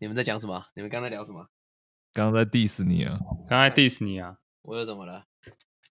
[0.00, 0.64] 你们在讲什么？
[0.74, 1.46] 你们刚才聊什么？
[2.14, 5.26] 刚刚在 diss 你啊，刚才 diss 你啊，我又怎么了？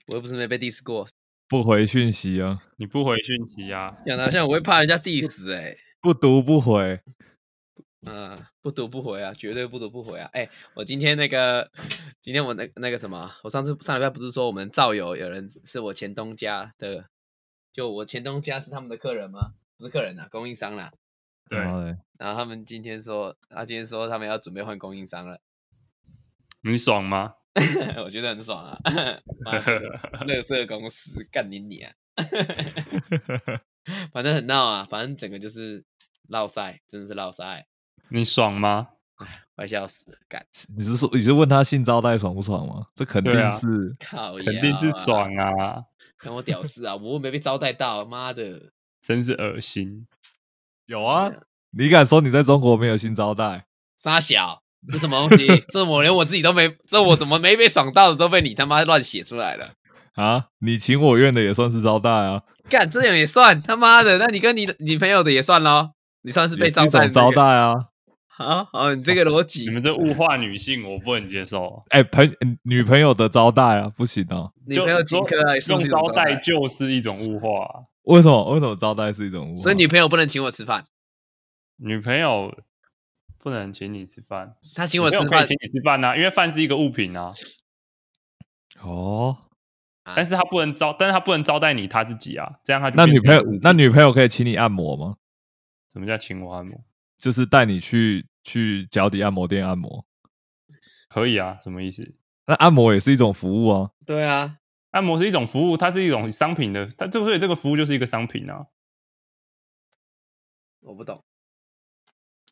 [0.07, 1.07] 我又不是没被 diss 过，
[1.47, 6.99] 不回讯息啊，你不回讯息啊，讲的好像我会怕人家 diss 哎、不读不回，
[8.07, 10.27] 嗯，不读不回啊，绝对不读不回啊！
[10.33, 11.69] 哎、我今天那个，
[12.19, 17.05] 今天我那那个什么，我上次上礼拜不是说我们造友有人是我前东家的，
[17.71, 19.53] 就我前东家是他们的客人吗？
[19.77, 20.91] 不是客人啊，供应商啦。
[21.49, 25.41] 对然后嘞然后他们今天说，他今天说他们要准备换供应商了，
[26.61, 27.35] 你爽吗？
[28.05, 28.77] 我觉得很爽啊！
[30.25, 31.91] 乐色 公司干你你啊！
[34.13, 35.83] 反正很闹啊，反正整个就是
[36.29, 37.67] 闹赛，真的是闹赛，
[38.09, 38.89] 你爽吗？
[39.55, 40.45] 快笑死了，干
[40.77, 42.87] 你是说你是问他性招待爽不爽吗？
[42.95, 45.83] 这肯定对啊是，靠，肯定是，爽啊，
[46.17, 46.95] 看我屌丝啊！
[46.95, 48.71] 我又没被招待到，妈的！
[49.01, 50.07] 真是恶心。
[50.89, 51.31] 有啊，
[51.77, 53.65] 你敢说你在中国没有新招待？
[53.95, 55.45] 傻小，这什么东西？
[55.69, 59.73] 这我连我自己都没，这我怎么没被爽到的都被你他妈乱写出来了？
[60.15, 64.17] 啊，你情我愿的也算是招待啊，干这样也算他妈的？
[64.17, 65.91] 那你跟你女朋友的也算咯？
[66.23, 67.75] 你算是被也是一种招待的那个招待啊。
[68.39, 71.83] 啊哦，你这个逻辑你，们这物化女性，我不能接受。
[71.89, 72.27] 哎、朋
[72.63, 74.51] 女朋友的招待啊，不行哦。
[74.65, 75.35] 女朋友请客
[75.67, 78.53] 用招待就是一种物化啊、为什么？
[78.53, 79.61] 为什么招待是一种物化？
[79.61, 80.83] 所以女朋友不能请我吃饭，
[81.77, 82.63] 女朋友
[83.37, 87.31] 不能请你吃饭，她请我吃饭请你吃饭啊，因为饭是一个物品啊，
[88.81, 89.37] 哦，
[90.03, 95.15] 啊但是他不能招，但是他不能招待你他自己啊，这样他就那女朋友那女朋友可以请你按摩吗？
[95.93, 96.83] 什么叫请我按摩？
[97.19, 100.05] 就是带你去去脚底按摩店按摩。
[101.09, 102.15] 可以啊，什么意思？
[102.47, 103.91] 那按摩也是一种服务啊。
[104.05, 104.57] 对啊，
[104.91, 108.65] 按摩是一种服务，它是一种商品的，它就所以这个服务就是一个商品啊。
[110.81, 111.23] 我不懂，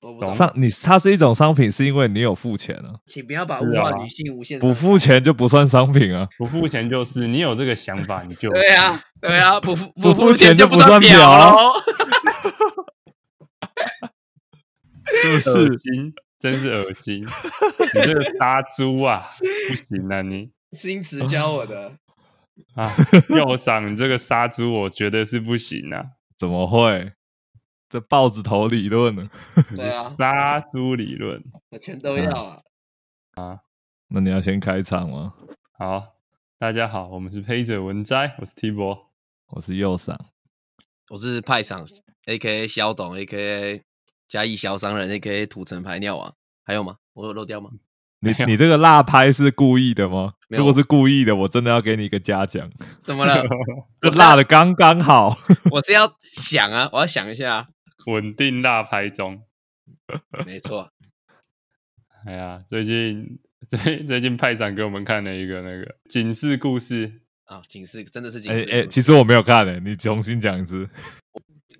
[0.01, 6.27] 我不懂懂，商你它是一种商品，是因为你有付钱啊，请不要把是啊物化女性无限不付钱就不算商品啊。
[6.37, 11.73] 不付钱就是你有这个想法，你就对啊，对啊，不付 不付付钱就就不算表？
[15.07, 17.23] 恶心，真是恶心！
[17.23, 19.29] 你这个杀猪啊，
[19.69, 21.97] 不行啊你 新词教我的，
[22.75, 22.91] 啊，
[23.29, 26.05] 右赏你这个杀猪，我觉得是不行啊。
[26.37, 27.13] 怎么会？
[27.89, 29.29] 这豹子头理论呢？
[29.75, 31.43] 对啊 杀猪理论。
[31.69, 32.61] 我全都要啊。
[33.35, 33.59] 啊
[34.09, 35.33] 那你要先开场吗？
[35.77, 36.15] 好，
[36.57, 39.11] 大家好，我们是黑嘴文摘，我是 T 博。
[39.47, 40.19] 我是右上，
[41.09, 41.85] 我是派上
[42.25, 43.83] A K A 肖董 A K A
[44.27, 46.35] 嘉义小商人 A K A 土城排尿王，
[46.65, 46.97] 还有吗？
[47.13, 47.71] 我有漏掉吗？
[48.19, 50.33] 你你这个辣拍是故意的吗？
[50.49, 52.69] 如果是故意的，我真的要给你一个嘉奖。
[53.01, 53.43] 怎么了？
[54.01, 55.35] 这辣的刚刚好。
[55.71, 57.67] 我是要想啊，我要想一下啊。
[58.07, 59.43] 稳定辣拍中。
[60.45, 60.89] 没错，
[62.25, 68.85] 哎呀，最近最最近派长给我们看了一个那个警示故事，啊，警示真的是警示哎。
[68.85, 70.89] 其实我没有看诶，你重新讲一次。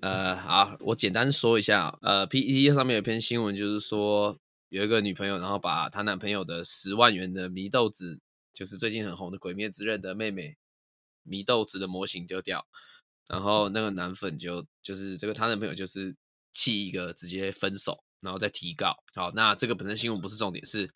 [0.00, 8.18] 呃，好，我简单说一下，呃，PPT 上面有篇新闻，就是说有一个女朋友，然后把她男朋友的十万元的祢豆子，
[8.52, 10.56] 就是最近很红的《鬼灭之刃》的妹妹
[11.26, 12.66] 祢豆子的模型丢掉，
[13.28, 16.14] 然后那个男粉就就是这个她男朋友就是
[16.52, 18.96] 气一个直接分手，然后再提告。
[19.14, 20.90] 好，那这个本身新闻不是重点，是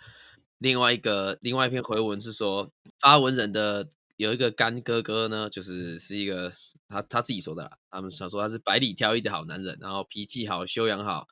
[0.58, 6.52] 另外一个另外一篇回文是说发文人的有一个干哥哥呢，就是是一个
[6.88, 11.26] 他他自己说的，他们想说他是百里挑一的好男人，然后脾气好，修养好，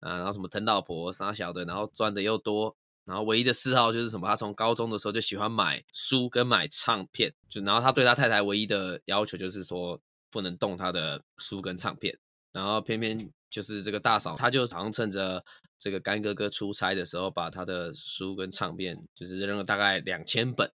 [0.00, 10.00] 啊，然后什么疼老婆、傻小的，然后赚的又多，然后唯一的嗜好就是什么，他从高中的时候就喜欢买书跟买唱片，就然后他对他太太唯一的要求就是说
[10.30, 12.18] 不能动他的书跟唱片，
[12.52, 15.44] 然后偏偏就是这个大嫂，她就常趁着
[15.78, 20.70] 这个干哥哥出差的时候，把他的书跟唱片就是扔了大概两千本。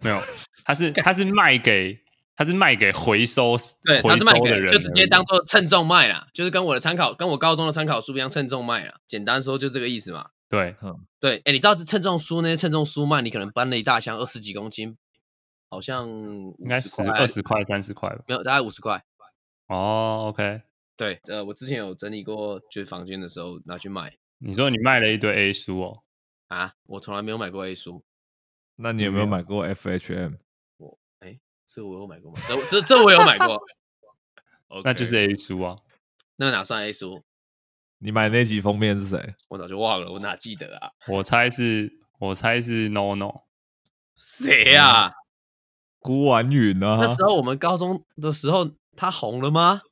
[0.00, 0.18] 没有，
[0.64, 2.00] 他是他是卖给
[2.38, 9.00] 他是卖给回收对，回他是卖给收的人，就直接当做称重卖啦，就是跟我的参考，跟我高中的参考书一样称重卖啦。
[9.08, 10.30] 简单说就这个意思嘛。
[10.48, 10.76] 对。
[11.18, 14.96] 对，哎，你知道这称重书那些称重书卖，你可能搬了一大箱二十几公斤，
[15.68, 18.22] 好像应该十二十块三十块吧。
[18.28, 19.02] 没有，大概五十块。
[19.66, 20.62] 哦，OK，
[20.96, 24.16] 对，呃，我之前有整理过，就是房间的时候拿去卖。
[24.38, 26.02] 你说你卖了一堆 A 书哦，
[26.46, 28.04] 啊，我从来没有买过 A 书，
[28.76, 30.36] 那你有没有买过 FHM？
[31.68, 32.40] 这个我有买过吗？
[32.48, 33.60] 这这这我有买过，
[34.82, 35.76] 那就是 A 书啊。
[36.36, 37.22] 那哪算 A 书？
[37.98, 39.34] 你买那集封面是谁？
[39.48, 40.90] 我早就忘了，我哪记得啊？
[41.08, 43.42] 我猜是，我猜是 No No。
[44.16, 45.12] 谁呀、
[46.00, 49.82] 孤婉允啊，那时候我们高中的时候，他红了吗？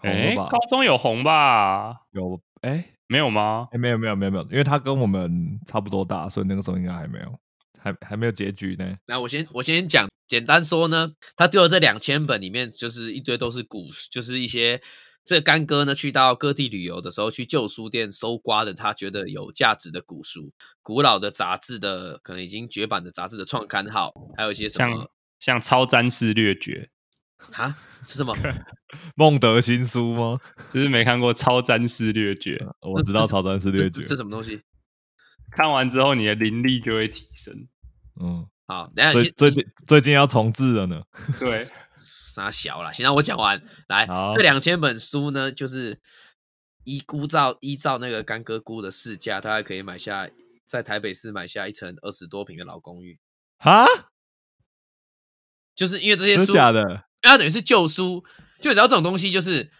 [0.00, 2.02] 哎，红吧高中有红吧？
[2.10, 3.68] 有哎，没有吗？
[3.70, 7.38] 哎，没有没有没有没有，因为他跟我们差不多大，所以那个时候应该还没有，
[7.78, 8.96] 还还没有结局呢。
[9.06, 14.80] 那我先我先讲，简单说呢，他丢了这两千本里面，就是一堆都是古，就是一些
[15.24, 20.52] 这个干哥呢去到各地旅游的时候，去旧书店搜刮的他觉得有价值的古书、
[20.82, 25.08] 古老的杂志的，可能已经绝版的杂志的创刊号，还有一些什么像
[25.40, 26.90] 像超詹士略绝，
[27.54, 27.74] 啊
[28.06, 28.36] 是什么？
[29.16, 30.38] 孟德新书吗？
[30.72, 34.62] 就是没看过超詹士略绝，我知道超战是略绝这这，这什么东西？
[35.50, 37.68] 看完之后你的灵力就会提升。
[38.20, 41.02] 嗯，好，等下最最近最近要重置了呢。
[41.40, 41.66] 对，
[42.34, 43.60] 傻小了，先让我讲完。
[43.88, 45.98] 来，这两千本书呢，就是
[46.84, 50.28] 依估照依照那个干哥估的市价，大概可以买下
[50.66, 53.18] 在台北市买下一层二十多平的老公寓。
[53.58, 53.86] 哈，
[55.74, 56.80] 就是因为这些书，的假的？
[56.82, 58.22] 因为它等于是旧书，
[58.60, 59.72] 就你知道这种东西就是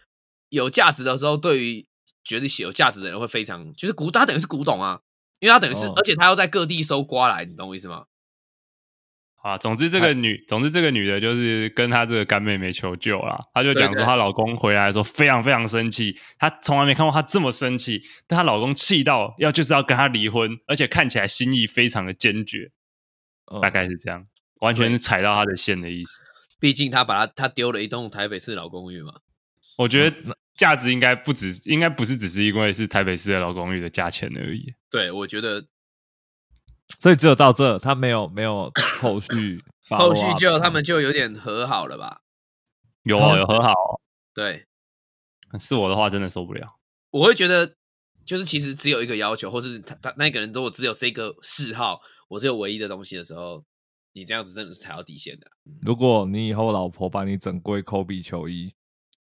[0.49, 1.87] 有价值的时候，对于
[2.25, 5.03] 觉得写有价值的人会非常，就是古，它等于是古董啊，
[5.41, 8.07] 因为它等于是，哦而且它要在各地搜刮来，你懂我意思吗？
[9.41, 13.41] 啊，总之这个女，总之这个女的就是跟她这个干妹妹求救啦。
[13.55, 22.71] 她就讲说，她老公回来的时候非常非常生气，她从来没看过她这么生气，但她老公气到要就是要跟她离婚，而且看起来心意非常的坚决，
[23.53, 24.27] 嗯大概是这样，
[24.61, 26.21] 完全是踩到她的线的意思。
[26.59, 29.15] 毕竟她把她她丢了一栋台北市老公寓嘛，
[29.79, 30.17] 我觉得
[30.57, 34.75] 价值应该不止，应该不是只是因为是台北市的老公寓的价钱而已。
[34.91, 35.65] 对我觉得
[37.01, 42.23] 所以只有到这，他没有没有 后续后续就他们就有点和好了吧？
[43.03, 44.01] 有哦，有和好哦、
[44.35, 44.67] 对，
[45.59, 46.79] 是我的话真的受不了。
[47.11, 47.75] 我会觉得
[48.25, 53.65] 就是其实只有一个要求，或是他他那个人如果只有这个嗜好，我只有唯一的东西的时候，
[54.13, 55.51] 你这样子真的是踩到底线的。
[55.83, 58.75] 如果你以后老婆把你整柜科比球衣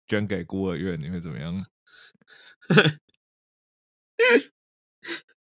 [0.07, 1.65] 捐给孤儿院，你会怎么样？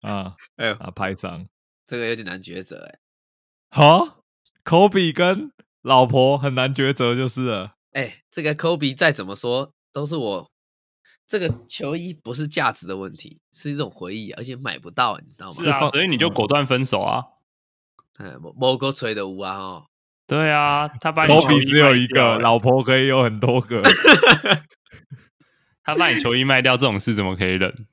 [0.00, 0.90] 啊哎呦，啊！
[0.90, 1.46] 拍掌，
[1.92, 2.98] 这个有点难抉择哎、
[3.68, 4.24] 好，
[4.64, 5.52] 科比跟
[5.82, 7.74] 老婆很难抉择就是了。
[7.90, 10.50] 哎、这个 Kobe 再怎么说都是我
[11.28, 15.52] 这个球衣不是价值的问题，是一种回忆，而且买不到，你知道吗？
[15.52, 17.22] 是啊，所以你就果断分手啊。
[18.14, 19.86] 哎，某某个吹的舞啊哦，
[20.26, 23.82] 对啊，他把你球衣科比只有一个，欸老婆可以有很多个。
[25.84, 27.86] 他把你球衣卖掉，这种事怎么可以忍？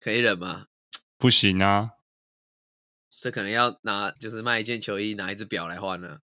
[0.00, 0.68] 可以忍吗？
[1.18, 1.90] 不行啊！
[3.22, 6.18] 这可能要拿就是卖一件球衣拿一只表来换了。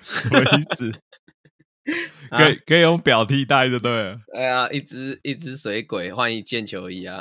[0.00, 0.92] 什么意思？
[2.30, 4.20] 啊可以可以用表替代就对了。
[4.32, 7.20] 哎呀，一只一只水鬼换一件球衣啊！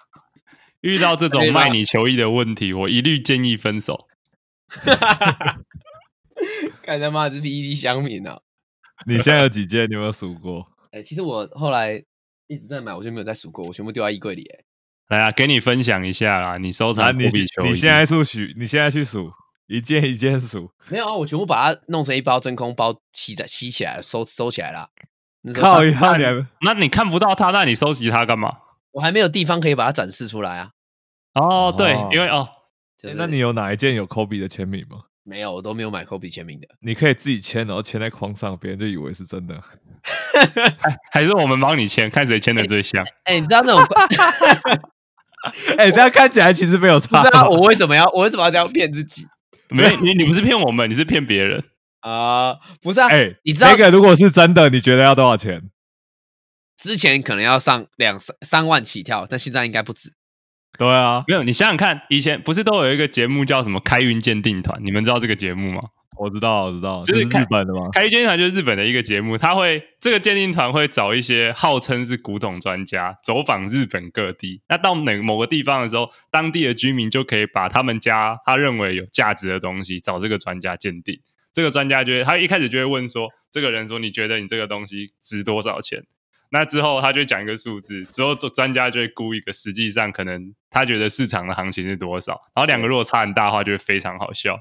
[0.82, 4.06] 遇到这种卖你球衣的问题，我一律建议分手。
[6.82, 8.42] 看他妈是 PED 乡民啊！
[9.06, 9.88] 你现在有几件？
[9.88, 10.70] 你有没有数过？
[10.90, 12.04] 哎、其实我后来
[12.48, 14.60] 一直在买，我就没有再数过，我全部丢在衣柜里、哎，
[15.08, 17.68] 来啊，给你分享一下啦，你收啊，藏你科比球衣。
[17.68, 19.32] 你现在数许，你现在去数，
[19.66, 20.70] 一件一件数。
[20.90, 24.90] 没有啊，我全部把它弄成一包真空包，吸在吸起来，收收起来了。
[25.54, 28.58] 靠一下，你还那你看不到它，那你收集它干嘛？
[28.92, 30.72] 我还没有地方可以把它展示出来啊。
[31.34, 32.46] 哦，对哦，因为哦，
[32.98, 35.04] 就是、欸那你有哪一件有科比的签名吗？
[35.24, 36.68] 没有，我都没有买 Kobe 签名的。
[36.80, 39.58] 你可以自己签，然后签在框上，别人就以为是真的。
[41.12, 43.02] 还是我们帮你签，看谁签的最像。
[43.24, 43.82] 哎、你知道那种
[45.48, 47.30] 关 哎、这样看起来其实没有不差知。
[47.30, 49.26] 道我为什么要我为什么要这样骗自己
[49.70, 51.62] 没，你你不是骗我们，你是骗别人。
[52.00, 55.62] 啊、不是啊，哎、你知道那个如果是真的，你觉得要多少钱？
[56.76, 60.12] 之前可能要上两三三万起跳，但现在应该不止。
[60.78, 64.80] 对啊，没有，你想想看，以前不是都有一个节目叫什么开运鉴定团？
[64.84, 65.80] 你们知道这个节目吗？
[66.18, 67.88] 我知道，我知道，就是日本的吗？
[67.92, 74.60] 开运鉴定团就是日本的一个节目，他会这个鉴定团会找一些号称是古董专家走访日本各地。
[74.68, 81.20] 那到哪某个地方的时候，当地的居民就可以把他们家他认为有价值的东西找这个专家鉴定。
[81.54, 86.04] 这个专家就会，他一开始就会问说，这个人说你觉得你这个东西值多少钱？
[86.50, 94.58] 那之后他就讲一个数字，之后专家就会估一个实际上可能他觉得市场的行情是多少，然后两个如果差很大的话，就会非常好笑。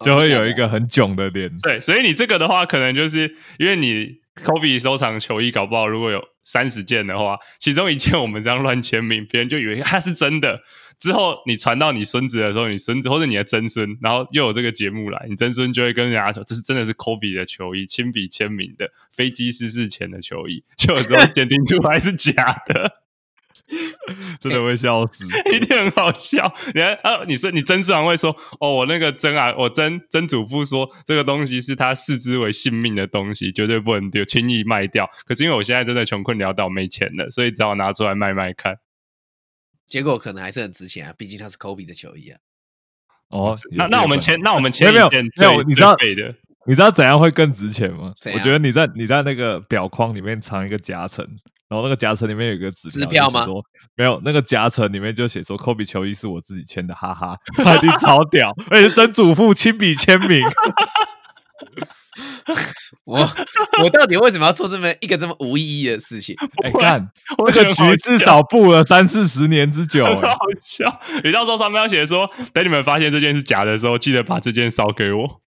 [0.00, 1.50] 就会有一个很囧的脸。
[1.62, 10.60] 对，所以你这个的话，可能就是因为你 Kobe 收藏球衣，搞不好如果有三十件的话，其中一件我们这样乱签名，别人就以为它是真的。
[10.98, 23.03] 之后你传到你孙子的时候，你孙子或者你的曾孙，然后又有这个节目来，你曾孙就会跟人家说，这是真的是 Kobe 的球衣，亲笔签名的飞机失事前的球衣，就有时候 鉴定出来是假的。
[24.40, 25.24] 真的会笑死。
[25.54, 26.52] 一定很好笑。
[26.74, 35.08] 你看啊，你说你曾孙还会说，哦，我那个曾啊，我曾曾祖父说这个东西是他视之为性命的东西，绝对不能丢，轻易卖掉。
[35.26, 38.76] 可是因为我现在真的穷困潦倒，没钱了，所以只好拿出来卖卖看。
[39.86, 42.38] 结果可能还是很值钱啊，毕竟它是 Kobe 的球衣啊。
[43.30, 46.34] 哦，那那我们前，那我们签没有没有最你知道的，
[46.66, 48.14] 你知道怎样会更值钱吗？
[48.32, 51.26] 我觉得你在你在那个表框里面藏一个夹层，
[51.74, 53.64] 然后那个夹层里面有一个纸支票吗就写说
[53.96, 60.40] 没有，那个夹层里面就写说科比球衣是我自己签的，哈哈，他一定超屌，而且是曾祖父亲笔签名。
[63.04, 63.28] 我
[63.82, 66.36] 我到底为什么要做这么一个这么无意义的事情？
[66.62, 71.00] 哎，干，我这个局至少布了三四十年之久、 好笑。
[71.24, 75.40] 你到时候上面要写说，等你们发现这件是假的时候，记得把这件烧给我。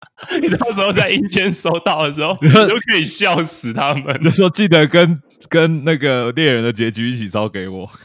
[0.40, 4.18] 你到时候在阴间收到的时候，你就可以笑死他们。
[4.22, 7.90] 那时候记得跟跟那个猎人的结局一起烧给我。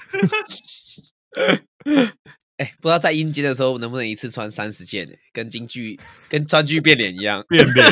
[2.57, 5.13] 哎，不知道在阴间的时候能不能一次穿三十件呢？
[5.33, 5.99] 跟京剧
[6.29, 7.43] 跟川剧变脸一样。
[7.49, 7.85] 变脸，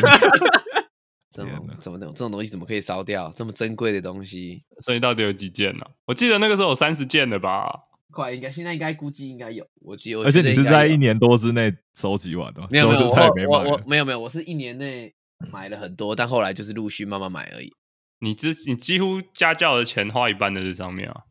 [1.36, 3.34] 这种天哪怎么这种这种东西怎么可以烧掉？
[3.36, 7.74] 这么珍贵的东西，所以到底有几件呢、我记得那个时候有三十件的吧？
[8.14, 9.68] 快应该现在应该估计应该有。
[9.82, 13.72] 我记得，我而且你是在一年多之内收集完的吗，没有没有，之后就再也没我买了。
[13.72, 15.14] 我我没有没有，我是一年内
[15.52, 17.74] 买了很多，但后来就是陆续慢慢买而已。
[18.20, 21.24] 你之你几乎家教的钱花一半在这上面啊！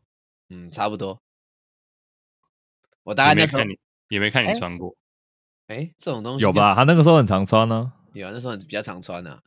[0.49, 1.19] 嗯，差不多。
[3.03, 4.95] 我大概那时候也没看你，也没看你哎穿过。
[5.67, 6.75] 哎，这种东西有吧？
[6.75, 9.41] 他那个时候很常穿呢、有啊，那时候比较常穿啊。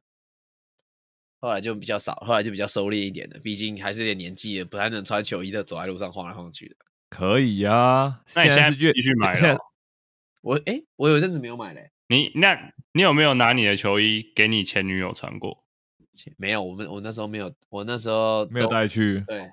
[1.39, 6.77] 后来就比较少，后来就比较收敛一点的，毕竟还是有点年纪了，不太能穿球衣的走在路上晃来晃去的。
[7.09, 9.61] 可以呀、那你现在是越继续买了哦？
[10.43, 15.65] 我哎，我有一阵子没有买嘞、你那，你有没有拿你的球衣给你前女友穿过？
[16.39, 19.23] 没有，我们我那时候没有，我那时候没有都带去。
[19.27, 19.49] 对，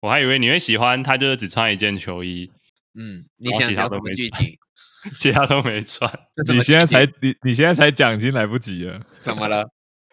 [0.00, 2.50] 我还以为你会喜欢他，就是只穿一件球衣，
[2.94, 4.58] 嗯，你想他都没剧情？
[5.16, 6.10] 其他都没穿。
[6.52, 9.70] 你现在才你你现在才讲，已经来不及了， 怎么了？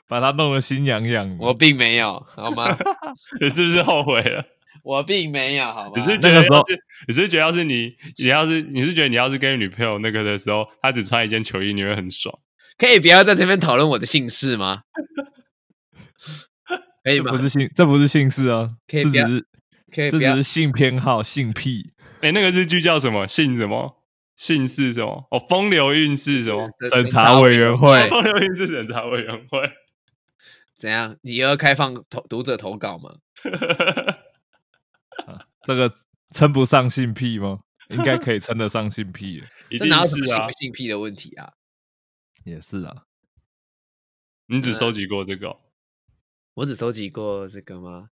[0.07, 1.35] 把他弄得心痒痒。
[1.39, 2.77] 我并没有，好吗？
[3.41, 4.45] 你是不是后悔了？
[4.83, 6.01] 我并没有，好吗你？
[6.03, 6.63] 是觉得那
[7.07, 12.37] 你是觉得要是你，你要是你是觉得你要是跟女朋友那个的时候，她只穿一件球衣，你会很爽。
[12.77, 14.81] 可以不要在这边讨论我的姓氏吗？
[17.03, 17.37] 可以吗不？
[17.37, 19.45] 是姓，这不是姓氏啊，可以不要这只是
[19.91, 21.93] 可以不要这只是性偏好、性癖。
[22.21, 23.27] 哎、那个日剧叫什么？
[23.27, 24.01] 姓什么？
[24.35, 25.25] 姓氏什么？
[25.31, 26.67] 哦，风流韵事什么？
[26.93, 29.71] 审查委员会风流韵事审查委员会。
[30.75, 31.15] 怎样？
[31.21, 33.11] 你要开放投读者投稿吗？
[35.65, 35.91] 这个
[36.33, 37.59] 称不上性癖吗？
[37.89, 39.43] 应该可以称得上性癖
[39.77, 40.51] 这哪有什么是啊性不！
[40.51, 41.51] 性癖的问题啊？
[42.43, 43.03] 也是啊。
[44.47, 45.57] 你只收集过这个哦？
[46.55, 48.09] 我只收集过这个吗？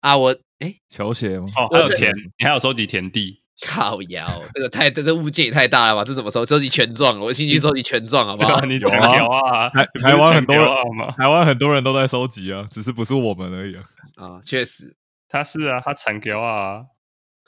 [0.00, 1.46] 啊，我哎，球鞋吗？
[1.56, 3.42] 哦，还有田，你还有收集田地。
[3.64, 6.04] 靠腰，这个太这这物件也太大了吧？
[6.04, 6.44] 这怎么收？
[6.44, 7.18] 收集权状？
[7.20, 8.60] 我兴趣收集权状，好不好？
[8.66, 9.68] 你有啊强调啊！
[9.70, 11.10] 台你不是台湾很多强调啊吗？
[11.16, 13.84] 台湾很多人都在收集啊，只是不是我们而已啊。
[14.16, 14.96] 啊，确实，
[15.28, 16.82] 他是啊，他强调啊。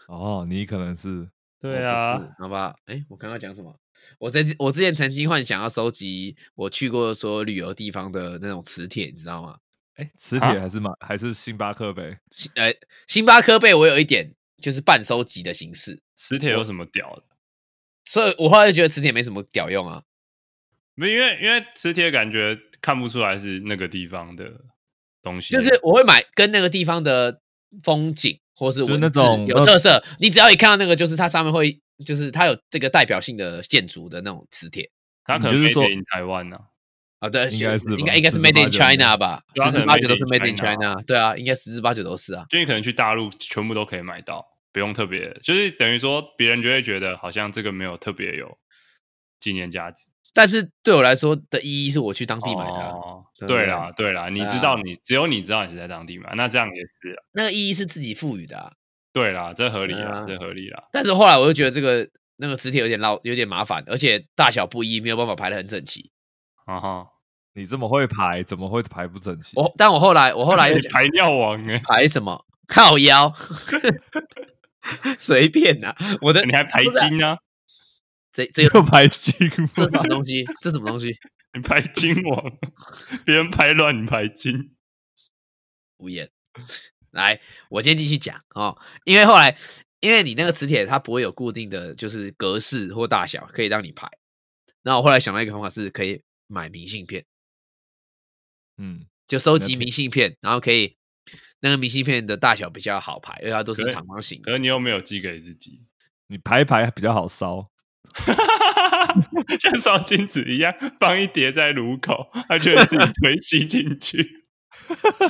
[0.09, 1.29] 哦，你可能是
[1.61, 2.75] 对啊好吧？
[2.87, 3.79] 哎，我刚刚讲什么？
[4.19, 9.59] 我在我之前曾经幻想要收集我去过所有旅游地方的那种磁铁，你知道吗？
[9.95, 12.17] 哎，磁铁还是马还是星巴克杯？
[12.31, 12.75] 星呃，
[13.07, 17.23] 星巴克杯我有一点就是半收集的形式，磁铁有什么屌的？
[18.05, 20.05] 所以我后来就觉得磁铁没什么屌用啊。
[20.95, 24.67] 没，因为因为磁铁感觉看不出来是那个地方的
[25.23, 27.41] 东西，就是我会买跟那个地方的
[27.83, 34.91] 风景或是就是文字那种有特色，你只要一看到那个，就是它上面会，就是它有这个代表性的建筑的那种磁铁
[35.25, 36.59] 它可能就是说台湾呢。
[37.19, 42.45] 啊，对，应该是应该应该是 Made in China 吧，十之八九都是 Made in China China，对啊，应该十之八九都是啊。
[42.51, 48.59] 就你可能去大陆全部都可以买到，不用特别，就是等于说别人就会觉得好像这个没有特别有
[49.41, 50.11] 纪念价值。
[50.37, 58.71] 但是对我来说的意义是我去当地买的啊、哦，对啦，对啦，你知道你只有你知道你是在当地买，那这样也是啦，那个意义是自己赋予的、啊。
[59.15, 60.85] 对啦，这合理啦，这合理啦。
[60.93, 66.11] 但是后来我就觉得这个那个磁铁有点绕，有点麻烦，而且大小不一，没有办法排的很整齐。
[66.67, 67.07] 啊哈，
[67.55, 69.53] 你这么会排，怎么会排不整齐？
[69.57, 73.33] 我但我后来我后来又 排尿王哎，排什么靠腰
[75.19, 77.39] 随便呐、我的你还排金啊？
[78.37, 79.33] 这这又排 金
[79.75, 80.09] 这什么吗？
[80.11, 80.45] 东西？
[80.61, 81.17] 这什么东西？
[81.57, 82.59] 你排金王，
[83.25, 84.77] 别人排乱你排金。
[85.97, 86.31] 无言。
[87.13, 87.41] 来，
[87.71, 88.77] 我先继续讲哦，
[89.07, 89.57] 因为后来，
[90.01, 94.07] 因为你那个磁铁它不会有固定的就是格式或大小可以让你排。
[94.83, 97.25] 那我后来想到一个方法是可以买明信片，
[98.77, 100.95] 嗯，就收集明信片，然后可以
[101.61, 104.43] 那个明信片的大小比较好排，因为它都是可长方形。
[104.43, 105.83] 可是你又没有寄给自己，
[106.27, 107.71] 你排一排比较好烧。
[109.61, 114.45] 像烧金子一样放一叠在炉口，他就会自己 推吸进去。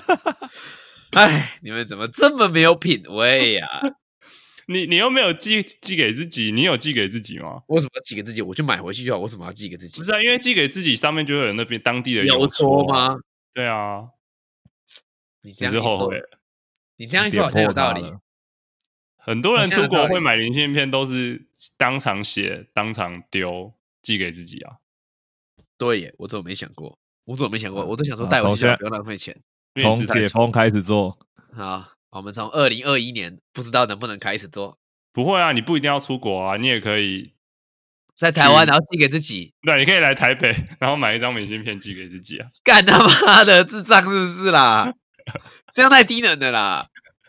[1.12, 3.66] 哎，你们怎么这么没有品味呀、
[4.66, 7.62] 你你又没有寄寄给自己，你有寄给自己吗？
[7.68, 8.42] 为什么要寄给自己？
[8.42, 10.04] 我就买回去就好，为什么要寄给自己不？
[10.04, 12.92] 是啊，因为寄给自己上面就会有那边当地的邮戳戳？
[12.92, 13.16] 吗？
[13.54, 14.02] 对啊，
[15.42, 16.12] 你这只样一说。
[16.99, 18.02] 你这样一说好像有道理
[19.26, 24.76] 很多人出国会买明信片，都是当场写、当场丢，寄给自己啊。
[25.76, 26.97] 对耶，我怎么没想过？
[27.25, 27.85] 我怎么没想过？
[27.85, 29.37] 我都想说啊带回去不要浪费钱。
[29.83, 31.18] 从解封开始做，
[31.52, 34.78] 好，我们从二零二一年不知道能不能开始做，
[35.12, 37.35] 不会啊，你不一定要出国啊，你也可以，
[38.16, 42.49] 在台湾然后寄给自己，对，你可以来台北， 然后买一张明信片寄给自己啊。
[42.62, 44.95] 干他妈的智障是不是啦？
[45.75, 46.88] 这样太低能的啦！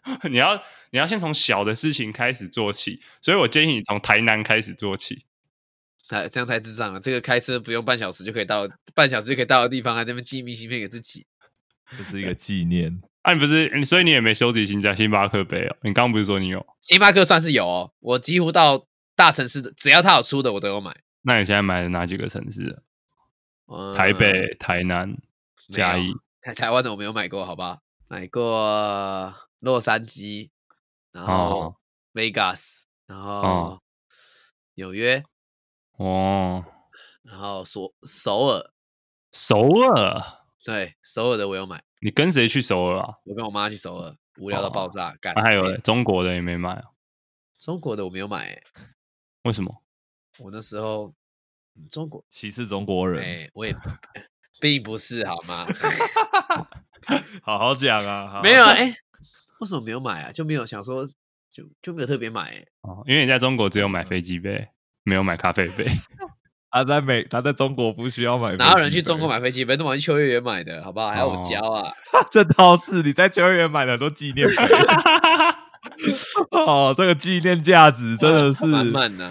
[0.29, 0.55] 你要
[0.91, 5.25] 你要先从小的事情开始做起，所以我建议你从台南开始做起。
[6.07, 6.99] 太这样太智障了。
[6.99, 11.25] 这个开车不用半小时就可以到，半小时就可以到的地方，还在那边寄明信片给自己。
[11.97, 13.01] 这是一个纪念。
[13.23, 15.75] 啊，你不是，你所以你也没收集新在星巴克杯哦？
[15.81, 16.65] 你刚刚不是说你有？
[16.81, 18.87] 星巴克算是有哦，我几乎到
[19.17, 20.95] 大城市的，只要他有出的我都有买。
[21.23, 22.81] 那你现在买了哪几个城市？
[23.65, 25.17] 呃台北、台南、
[25.69, 26.13] 嘉义。
[26.41, 27.79] 台台湾的我没有买过，好吧？
[28.07, 30.49] 买过洛杉矶，
[31.11, 31.75] 然后哦
[32.13, 33.81] Vegas，然后哦
[34.75, 35.23] 纽约，
[35.97, 36.63] 哦，
[37.23, 38.71] 然后首首尔，
[39.31, 40.21] 首尔，
[40.63, 43.15] 对，首尔的我有买，你跟谁去首尔啊？
[43.25, 46.83] 我跟我妈去首尔，无聊到爆炸，干、啊、还有中国的也没买啊？
[47.57, 48.63] 中国的我没有买、欸，
[49.43, 49.83] 为什么？
[50.39, 51.07] 我那时候、
[51.75, 53.75] 嗯中国，歧视中国哎、人，我也
[54.61, 55.65] 并不是好吗？
[57.41, 58.27] 好好讲啊。
[58.27, 58.95] 好好没有哎、
[59.59, 60.31] 为什么没有买啊？
[60.31, 61.05] 就没有想说，
[61.49, 64.67] 就就没有特别买、欸，哦，因为你在中国只有买飞机杯，
[65.03, 65.85] 没有买咖啡杯。
[66.69, 69.27] 他在美，他在中国不需要买，哪有人去中国？
[69.27, 69.75] 买飞机杯？
[69.77, 71.07] 都往去秋叶原买的，好不好？
[71.09, 71.91] 还要我教啊？
[72.29, 74.57] 这倒是你在秋叶原买了很多纪念品。
[76.51, 79.27] 哦，这个纪念价值真的是满满的。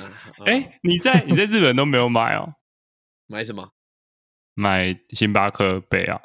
[0.47, 2.55] 哎、哦你在你在日本都没有买哦？
[3.29, 3.69] 买什么？
[4.55, 6.19] 买星巴克杯啊？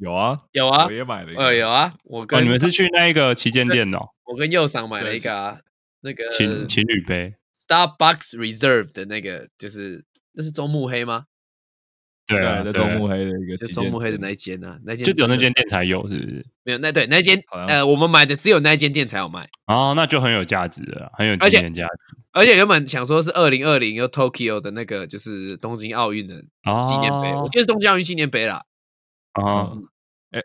[0.00, 1.42] 有啊，有啊我，也买了一个。
[1.42, 1.94] 呃，有啊。
[2.04, 4.08] 我哦，跟你们是去那一个旗舰店哦？
[4.24, 5.58] 我跟右赏买了一个啊，
[6.00, 7.34] 那个情情侣杯
[7.68, 11.26] ？Starbucks Reserve 的那个，就是那是中目黑吗？
[12.26, 16.46] 对啊，对，在对中目黑的一个就中目黑的那一间啊，那间就只有那间店才有，是不是？
[16.62, 21.92] 没有那对那间呃，我们买的只有那一间店才有卖，哦，那就很有价值了，很有纪念价值。
[22.32, 28.62] 而且原本想说是二零二零又 Tokyo 的那个就是东京奥运的哦，纪念碑，我记得是东京奥运纪念碑啦，
[29.34, 29.78] 哦，
[30.30, 30.40] 哎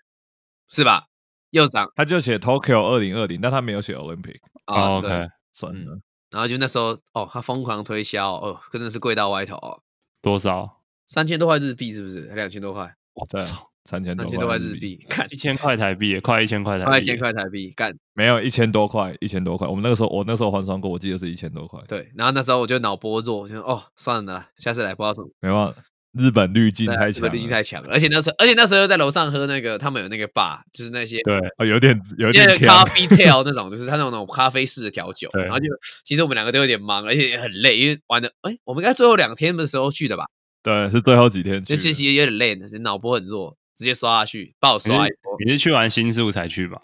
[0.68, 1.06] 是吧？
[1.52, 6.00] 又涨他就写 Tokyo 二零二零，但他没有写 Olympic，啊，哦对算了，
[6.32, 9.82] 然后就那时候哦，他疯狂推销哦，真的是贵到歪头哦，
[10.22, 10.82] 多少？
[11.08, 12.28] 三千多块日币是不是？
[12.30, 12.94] 还两千多块？
[13.30, 13.40] 在
[13.86, 17.20] 三千三千多块日日币，干一千块台币，快一千块台币，快一千。
[17.20, 19.68] 块台币，干没有一千多块，一千多块。
[19.68, 21.80] 我们那个时候，我那时候换算过，我记得是一千多块。
[21.88, 22.12] 对。
[22.16, 25.30] 然后那时候我就脑波弱，我就哦算了啦，下次来不知道什么。
[25.40, 25.82] 没办法，
[26.18, 35.66] 日本滤镜太强了，日本滤镜太强了，而且那时候，而且那时候在楼上喝那个，他们有那个 bar，就是那些对，哦，有点有因点咖啡 tail 那种，就是他那种那种咖啡式的调酒，对然后就
[36.04, 40.26] 其实我们两个都有点忙，而且也很累，因为玩的哎，我们应该最后两天的时候去的吧，
[40.64, 41.76] 对，是最后几天去的。
[41.76, 45.36] 就其实有点累，脑波很弱，直接刷下去，爆你是刷一波。
[45.44, 46.84] 你是去完新宿才去吧？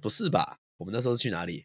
[0.00, 0.58] 不是吧？
[0.78, 1.64] 我们那时候是去哪里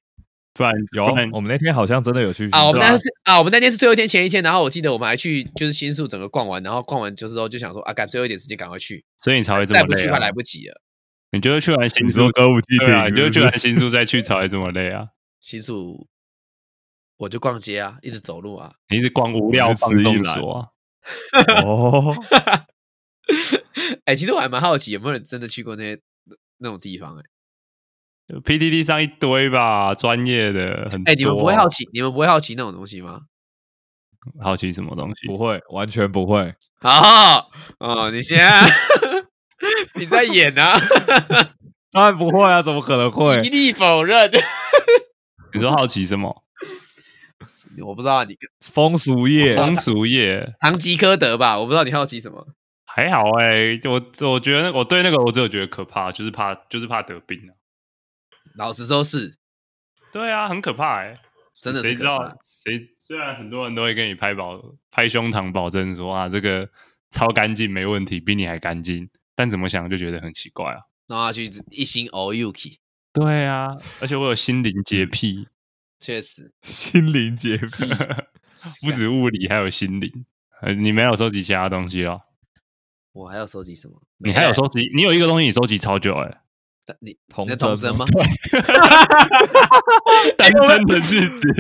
[0.54, 2.66] 不然有不然，我们那天好像真的有去啊？
[2.66, 10.32] 我们那是啊，我们那天是最后一天前一天，然后我记得我们还去就是新宿整个逛完，然后逛完就是后就想说啊，赶最后一点时间赶快去，所以你才会这么累啊再不去快来。
[10.32, 10.82] 不及了。
[11.32, 15.08] 你就是去完新宿歌舞伎对啊，町你就是去完新宿再去才会这么累啊。
[15.40, 16.08] 新宿
[17.18, 18.74] 我就逛街啊，一直走路啊。
[18.90, 20.68] 你一直逛无聊放纵所啊。
[21.02, 22.16] 是哦，
[24.04, 26.02] 哎、其实我还蛮好奇，有没有人真的去过那些
[26.58, 27.24] 那种地方、哎。
[28.44, 31.12] PDD 上一堆吧，专业的很多。
[31.12, 33.22] 哎、你们不会好奇，你们不会好奇那种东西吗？
[34.40, 35.28] 好奇什么东西？
[35.28, 36.54] 不会，完全不会。
[36.80, 38.66] 好哦，你先、啊，
[39.96, 40.80] 你在演啊，
[41.92, 43.50] 当然不会啊，怎么可能会极？
[43.50, 44.32] 力否认。
[45.54, 46.44] 你说好奇什么？
[47.86, 51.58] 我不知道你风俗业风俗业堂吉诃德吧？
[51.60, 52.48] 我不知道你好奇什么。
[52.86, 57.56] 还好哎、我我觉得我对那个我只有觉得可怕，就是怕就是怕得病啊。
[58.56, 59.36] 老实说是，
[60.12, 61.20] 对啊，很可怕哎、
[61.54, 62.38] 真的是谁知道？
[62.44, 62.90] 谁？
[62.98, 66.70] 虽然很多人都会跟你拍保拍胸膛保证说啊，这个
[67.10, 70.80] 超干净没问题，比你还干净，但怎么想就觉得很奇怪啊。
[71.08, 72.78] 然后他去一心 all yuki，
[73.14, 73.68] 对啊，
[74.00, 75.48] 而且我有心灵洁癖，
[76.00, 76.54] 确实。
[76.62, 77.68] 心灵洁癖，
[78.82, 80.26] 不止物理，还有心灵。
[80.62, 82.22] 呃，你没有收集其他东西哦？
[83.14, 84.02] 我还要收集什么？
[84.20, 84.90] 你还有收集？
[84.96, 86.42] 你有一个东西你收集超久哎、
[87.00, 88.06] 你童真吗？
[90.38, 91.56] 单身的日子，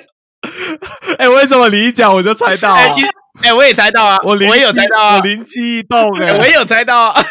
[1.18, 2.76] 哎、为什么你一讲我就猜到、啊？
[2.80, 3.08] 哎、其实
[3.42, 7.22] 哎、我也猜到啊，我灵我也有猜到啊我，灵机一动哎、哎我也有猜到啊。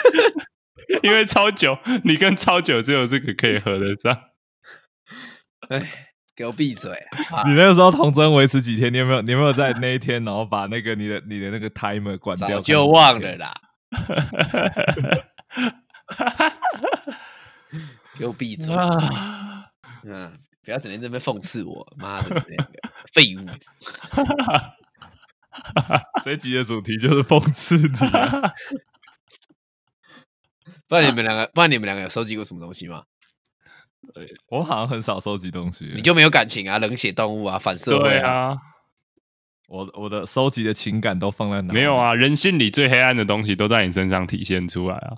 [1.04, 4.18] 因为超酒，你跟超酒只有这个可以合得上。
[5.70, 5.84] 哎，
[6.36, 6.92] 给我闭嘴！
[7.32, 8.92] 啊你那个时候童真维持几天？
[8.92, 9.22] 你有没有？
[9.22, 12.48] 你有没有在那一天，然后把那个你的你的那个 timer 关掉？
[12.48, 13.54] 早就忘了啦，
[18.18, 18.76] 给我闭嘴！
[18.76, 19.70] 啊，
[20.04, 22.72] 嗯，不要整天在那边讽刺我，妈的，你们两个
[23.14, 23.46] 废物！
[26.24, 28.54] 这一集的主题就是讽刺你、啊。
[30.88, 33.04] 不然你们两个，不然你们两个有收集过什么东西吗？
[34.48, 38.58] 我好像很少收集东西，你就没有感情啊，冷血动物啊，反社会对，啊，
[39.68, 41.74] 我我的收集的情感都放在哪？
[41.74, 45.18] 没有，啊，人性里最黑暗的东西都在你身上体现出来啊。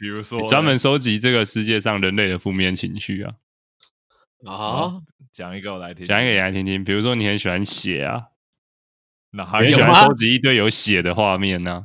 [0.00, 3.34] 比如说专门收集这个世界上人类的负面情绪啊，
[4.46, 6.82] 啊，讲一个我来听，讲一个给来听听。
[6.82, 8.28] 比如说你很喜欢写啊，
[9.32, 11.84] 那还喜欢收集一堆有血的画面呢、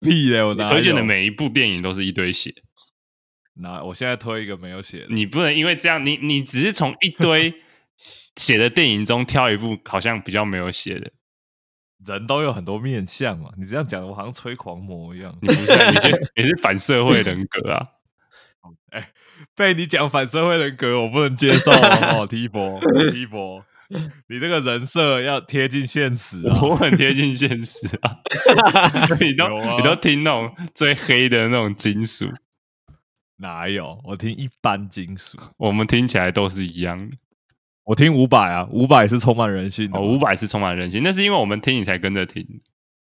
[0.00, 0.42] 屁嘞！
[0.42, 2.52] 我推荐的每一部电影都是一堆血，
[3.54, 3.80] 那？
[3.84, 7.54] 我现在推一个没有写的，你不能因为这样，你你只是从一堆
[8.34, 11.12] 写的电影中挑一部好像比较没有写的，
[12.04, 13.50] 人都有很多面相嘛。
[13.56, 15.36] 你这样讲，我好像吹狂魔一样。
[15.40, 17.86] 你不是啊，你是你是反社会人格啊。
[19.54, 22.80] 被你讲反社会人格，我不能接受哦，T 博
[23.12, 23.64] ，T 博，
[24.28, 26.58] 你这个人设要贴近现实啊！
[26.62, 28.18] 我很贴近现实啊，
[29.20, 32.26] 你都、你都听那种最黑的那种金属，
[33.36, 34.00] 哪有？
[34.02, 37.16] 我听一般金属，我们听起来都是一样的。
[37.86, 42.44] 我听五百啊，五百是充满人性的哦，五百是充满人性，那是因为我们听你才跟着听。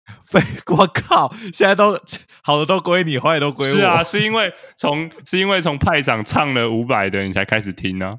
[0.25, 1.35] 废，我靠！
[1.53, 1.99] 现在都
[2.43, 3.73] 好的都归你，坏的都归我。
[3.77, 8.19] 是啊，是因为从是因为从派上唱了五百的，你才开始听啊。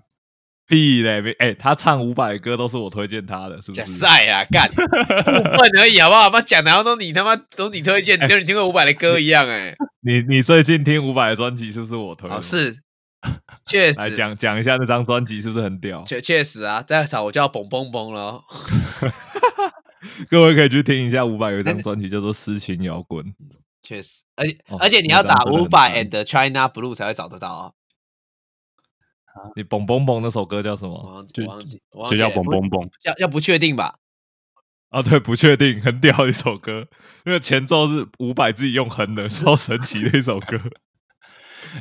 [0.67, 1.19] 屁嘞！
[1.19, 3.93] 没哎、他唱五百歌都是我推荐他的，是不假是？
[3.93, 6.29] 赛啊，干部分而已，好不好？
[6.29, 12.35] 妈讲的都你他妈都你推荐，只有你听过五百的歌一样，哎，你你最近听五百的专辑是不是我推的？
[12.35, 12.77] 哦，是，
[13.65, 16.03] 确实，来讲讲一下那张专辑是不是很屌？
[16.05, 18.43] 确确实啊，再吵我就要嘣嘣嘣了哦。
[20.29, 23.25] 各位可以去听一下五百有一张专辑叫做《诗情摇滚》，
[23.83, 27.71] 确实，而且、哦而且你要打那张真的很伍佰赞 and China Blue 才会找得到啊。
[29.55, 31.13] 你蹦蹦蹦那首歌叫什我么？
[31.13, 32.89] 忘记，忘记，我忘就叫记了不蹦蹦蹦。
[33.03, 33.99] 要要不确定吧？
[34.89, 36.87] 啊，对，不确定，很屌一首歌。
[37.25, 40.59] 那个前奏是五百自己用哼的，超神奇的一首歌。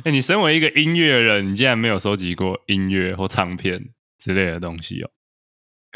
[0.03, 5.09] 哎、你身为一个音乐人，你竟然没有收集过音乐或唱片之类的东西哦？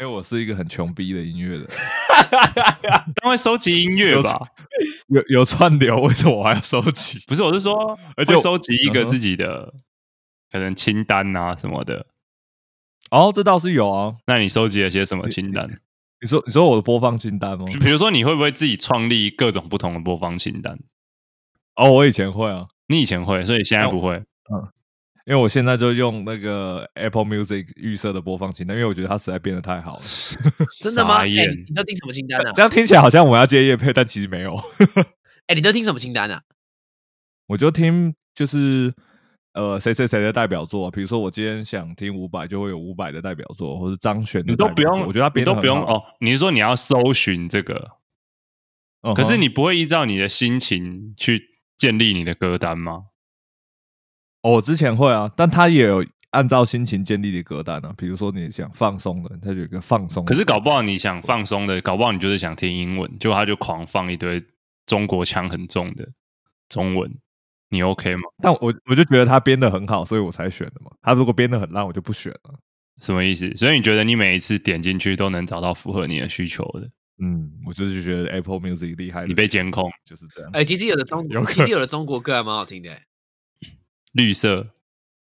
[0.00, 1.68] 因为我是一个很穷逼的音乐人，
[3.14, 4.32] 但会收集音乐吧？
[5.06, 7.20] 有有串流，为什么我还要收集？
[7.28, 9.72] 不是，我是说，而且收集一个自己的、
[10.50, 12.06] 可能清单啊什么的。
[13.12, 14.16] 哦，这倒是有啊。
[14.26, 15.68] 那你收集了些什么清单？
[16.20, 17.64] 你说你说我的播放清单吗？
[17.66, 20.76] 就比如说，你会不会自己创立各种不同的播放清单？
[21.76, 24.16] 哦，我以前会啊，你以前会，所以现在不会。
[24.16, 24.68] 嗯
[25.26, 30.02] 因为我现在就用那个 Apple Music 预设的播放清单，因为我觉得它实在变得太好了。
[30.82, 31.20] 真的吗？
[31.22, 32.52] 哎、你都听什么清单啊？
[32.52, 34.54] 这样听起来好像我要接夜配，但其实没有。
[35.48, 36.42] 哎、你都听什么清单啊？
[37.46, 38.92] 我就听就是
[39.54, 45.82] 呃谁谁谁的代表作，比如说我今天想听伍佰，就会有伍佰的代表作，或者张悬的你都不代表作用，我觉得他编得你都不用。
[45.86, 46.02] 哦。
[46.20, 47.92] 你是说你要搜寻这个？
[49.16, 53.06] 可是你不会依照你的心情去建立你的歌单吗？
[54.42, 57.94] 哦我之前会啊，但他也有按照心情建立的歌单啊。
[57.96, 60.24] 比如说你想放松的，他就有一个放松。
[60.24, 64.44] 可是搞不好你想放松的，搞不好你就是想听英文，结果他就狂放一堆
[64.84, 66.06] 中国腔很重的
[66.68, 67.10] 中文，
[67.70, 68.22] 你 OK 吗？
[68.42, 70.90] 但我我就觉得他编的很好，所以我才选的嘛。
[71.00, 72.58] 他如果编的很烂，我就不选了。
[73.00, 73.50] 什么意思？
[73.56, 76.90] 所以你觉得你每一次点进去都能找到符合你的需求的？
[77.18, 80.50] 嗯，我就是觉得 Apple Music 厉害，你被监控，就是这样。
[80.52, 83.02] 哎、其实有的中 其实有的中国歌还蛮好听的、欸、
[84.12, 84.68] 绿色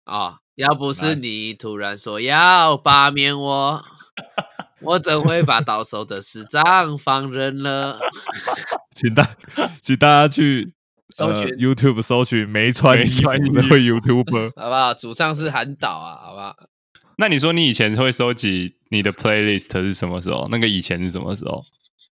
[0.05, 3.83] 啊、要不是你突然说要罢免我，
[4.81, 7.99] 我怎会把到手的市长放任了？
[8.95, 9.35] 请大
[9.81, 10.71] 请大家去
[11.17, 14.53] 呃搜寻 YouTube 搜寻没穿衣服没穿衣这位 YouTuber。
[14.55, 14.93] 好不好？
[14.93, 16.55] 祖上是韩导啊，好不好？
[17.17, 20.47] 那你说你以前会收集你的 playlist 是什么时候？
[20.49, 21.62] 那个以前是什么时候？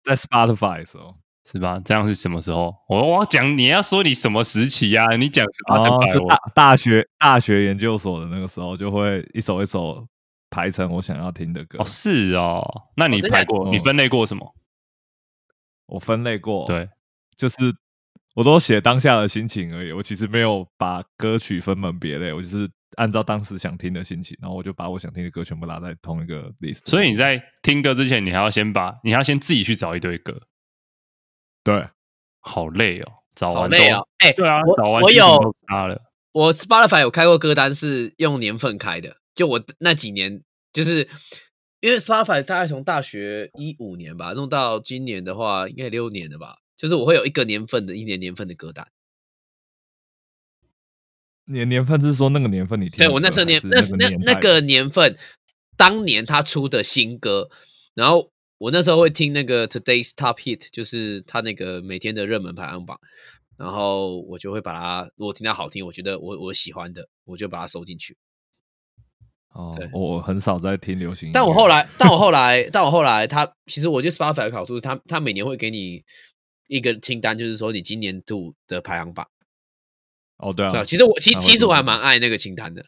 [0.03, 1.81] 在 Spotify 的时候，是吧？
[1.85, 2.75] 这样是什么时候？
[2.89, 10.07] 我我要讲，你要说你什么时期呀、你讲哦，Spotify，、大大学大学研究所的那个时候，就会一首一首
[10.49, 11.79] 排成我想要听的歌。
[11.81, 12.63] 哦是哦，
[12.97, 13.67] 那你排过？
[13.67, 14.55] 哦你分类过什么？
[15.87, 16.89] 我分类过，，对，
[17.37, 17.57] 就是
[18.35, 19.93] 我都写当下的心情而已。
[19.93, 26.89] 我其实没有把歌曲分门别类，我就是按照当时想听的心情，然后我就把我想听的歌全部拉在同一个 list。
[26.89, 30.41] 所以你在听歌之前，你还要先把，你还要先自己去找一堆歌，
[31.63, 31.89] 对，
[32.41, 34.07] 好累哦，找完好累哦。
[34.19, 36.01] 哎、对啊，我找完我有都差了。
[36.33, 41.09] 我 Spotify 有开过歌单是用年份开的，就我那几年就是
[41.81, 46.57] 因为 Spotify 大概从大学一五年吧弄到今年的话，应该六年了吧。
[46.77, 48.87] 就是我会有一个年份的一年年份的歌单。
[51.47, 55.17] 年年份是说那个年份你听，对我那时候年那那个年代那个年份，
[55.77, 57.49] 当年他出的新歌，
[57.95, 62.99] 然后我那时候会听那个 Today's Top Hit，就是他那个每天的热门排行榜，
[63.57, 68.17] 然后我就会把它，如果听到好听，我觉得我我喜欢的，我就把它收进去。
[69.51, 76.03] 哦，我很少在听流行， 但我后来，但我后来，但我后来，他其实我觉得 Spotify 的好处是他，他每年会给你
[76.69, 79.27] 一个清单，就是说你今年度的排行榜。
[80.39, 82.85] 哦对啊对啊，，其实我其其实我还做蛮爱那个清单的。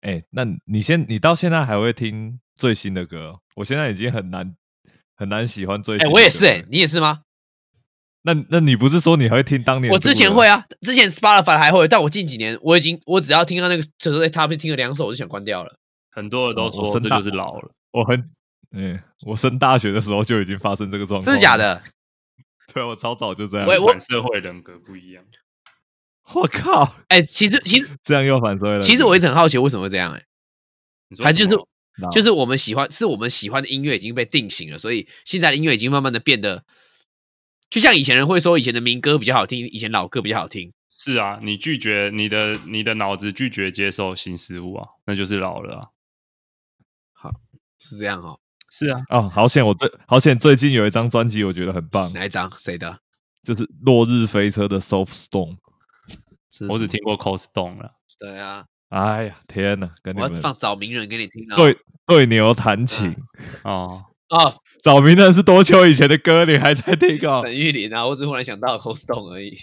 [0.00, 3.40] 哎，那你先你到现在还会听最新的歌？
[3.56, 4.54] 我现在已经很难
[5.16, 6.14] 很难喜欢最新哎、的歌了。
[6.14, 7.22] 我也是哎、你也是吗？
[8.22, 9.92] 那那你不是说你还会听当年？
[9.92, 15.78] 我之前会，啊，之前 Spotify 还会，但我近几年我已经，我只要听到那个，就是在他们听了两首，我就想关掉了。
[16.10, 17.70] 很多人都说这声大就是老了。
[17.92, 18.22] 我很，
[18.72, 21.56] 嗯，我升大学的时候就已经发生这个状况，真的假？
[21.56, 21.80] 的？
[22.74, 23.66] 对，我超早就这样。
[23.66, 25.24] 我我反社会人格不一样。
[26.34, 28.80] 我靠，哎、其实其实 这样又反社会了。
[28.80, 30.24] 其实我一直很好奇为什么会这样哎、
[31.22, 31.56] 还就是
[32.12, 36.64] 就是我们喜欢，是我们喜欢的音乐已经被定型了，所以现在的音乐已经慢慢的变得，
[37.70, 40.72] 就像以前人会说以前的民歌比较好听，以前老歌比较好听。
[40.96, 45.86] 是啊，你拒绝你的你的脑子拒绝接受新事物啊，那就是老了啊。
[47.80, 49.64] 是这样哦，是啊，哦，好险！
[49.64, 52.52] 我最好险，最近有一张专辑我觉得很棒，哪一张？
[52.58, 52.98] 谁的？
[53.44, 55.54] 就是《落日飞车》的《Soft Stone》。
[56.70, 57.92] 我只听过 Coldstone 了。
[58.18, 59.90] 对啊，哎呀，天哪！
[60.02, 61.56] 跟你我要放找名人给你听啊。
[61.56, 63.14] 对对牛弹琴，
[63.64, 66.44] 哦，哦，找名人是多久以前的歌？
[66.46, 67.42] 你还在听哦？
[67.44, 69.56] 沈玉琳啊，我只忽然想到 c o s t o n 而已。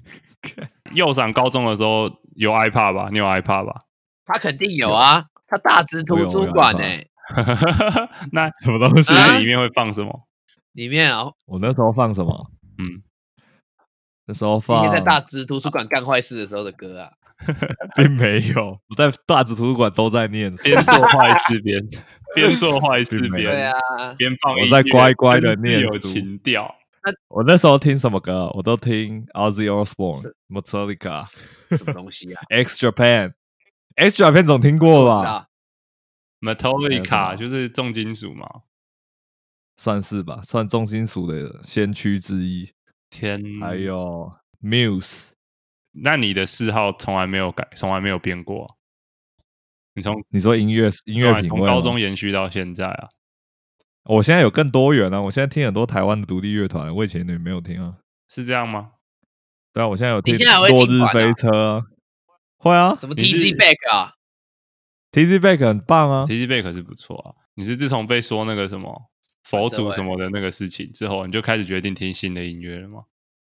[0.94, 3.08] 右上高中的时候有 iPad 吧？
[3.10, 3.82] 你有 iPad 吧？
[4.26, 6.82] 他肯定有啊，他大直图书馆呢、
[8.32, 9.12] 那什么东西？
[9.14, 10.26] 啊里面会放什么？
[10.72, 12.50] 里面啊，我那时候放什么？
[12.78, 13.02] 嗯，
[14.30, 17.10] 那时候以放前在大直图书馆干坏事的时候的歌啊。
[17.96, 21.88] 并没有，我在大直图书馆都在念书，边做坏事边
[22.36, 26.72] 边做坏事边对边啊，边放，我在乖乖的念有情调。
[27.28, 28.50] 我那时候听什么歌？
[28.54, 31.26] 我都听 Ozzy Osbourne、 Metallica、
[31.70, 33.32] 什么东西啊？X Japan。
[33.96, 35.48] X Japan 总听过吧
[36.42, 38.46] ？Metallica 就是重金属嘛。
[39.78, 42.70] 算是吧，算重金属的先驱之一。
[43.10, 45.32] 天，还有 Muse，
[45.92, 48.74] 那你的嗜好从来没有改，从来没有变过啊、
[49.94, 53.08] 你从你说音乐音乐品味从高中延续到现在啊？
[54.04, 55.20] 我现在有更多元啊！
[55.20, 57.98] 我现在听很多台湾的独立乐团，我以前也没有听啊。
[58.28, 58.92] 是这样吗？
[59.72, 61.82] 对啊，我现在有听你现在还会落日听团啊飞车啊，
[62.56, 64.14] 会啊什么你是 TZ Back 啊
[65.12, 66.24] ？，TZ Back 很棒啊。
[66.24, 67.34] ，TZ Back 是不错啊。
[67.54, 69.09] 你是自从被说那个什么
[69.44, 73.02] 佛祖什么的那个事情之后，你就开始决定听新的音乐了吗？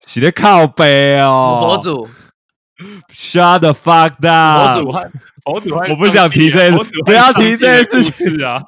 [0.06, 2.10] 洗的靠背哦，佛祖
[3.14, 4.82] ，，Shut the fuck 佛 down！
[4.82, 5.12] 祖和
[5.46, 6.70] 佛祖我不想提这
[7.06, 8.62] 不要提这件事情故事啊。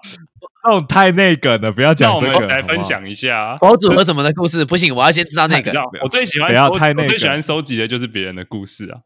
[0.64, 2.48] 这种太内梗的，不要讲这个。
[2.48, 3.58] 来分享一下啊。
[3.58, 4.64] 佛祖和什么的故事？
[4.64, 9.00] 不行，我要先知道那个我最喜欢不要太那个我最喜欢收集的就是别人的故事啊。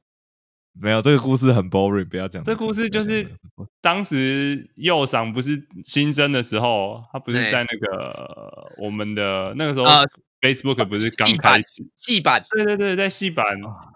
[0.81, 3.27] 没有这个故事很 boring，不要讲这故事就是
[3.81, 10.05] 当时右赏不是新生的时候，他不是在那个我们的那个时候呃
[10.41, 11.85] ，Facebook 不是刚开始？
[11.97, 13.45] 戏版对对对，在戏版，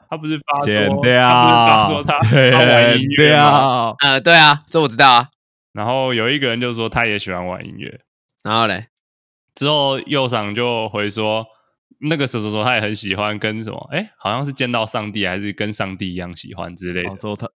[0.10, 3.96] 他不是发说，剪他不是掉，发说他他玩音剪乐吗？
[4.00, 4.10] 掉。
[4.10, 5.30] 呃，对啊，这我知道啊。
[5.72, 8.02] 然后有一个人就说他也喜欢玩音乐，
[8.44, 8.88] 然后嘞，
[9.56, 11.46] 之后右赏就回说，
[12.10, 17.18] 那个时候说他也很喜欢跟什么，哎，好像是见到上帝还是跟上帝一样喜欢之类的哦。
[17.20, 17.48] 之后他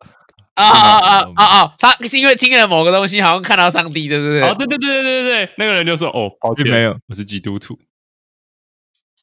[0.55, 1.75] 啊啊啊啊啊！
[1.79, 4.43] 他是因为听了某个东西，好像看到上帝，对不对？
[4.43, 7.79] 哦，对对对对对对，那个人就说，哦，抱歉，没有，我是基督徒。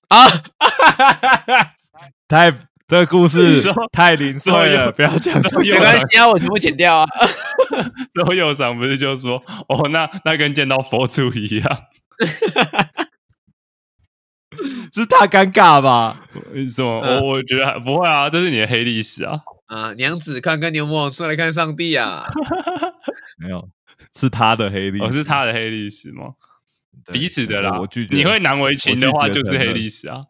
[0.10, 0.28] 啊，
[2.28, 2.52] 太
[2.88, 5.80] 这个故事太零碎了，不要讲这之后又个。
[5.80, 7.06] 没关系啊， 我全部剪掉啊。
[8.14, 11.80] 之后右上不是就说，哦，那那跟见到佛祖一样，
[14.94, 16.26] 是他尴尬吧？
[16.68, 17.02] 什么？
[17.02, 19.40] 嗯我我觉得还不会啊，这是你的黑历史啊。
[19.66, 22.24] 啊，娘子看看牛魔王出来看上帝啊！
[23.38, 23.70] 没有，
[24.16, 26.34] 是他的黑历史，哦，是他的黑历史吗？
[27.12, 27.72] 彼此的啦。
[27.74, 28.16] 我我拒绝。
[28.16, 30.26] 你会难为情的话，就是黑历史啊。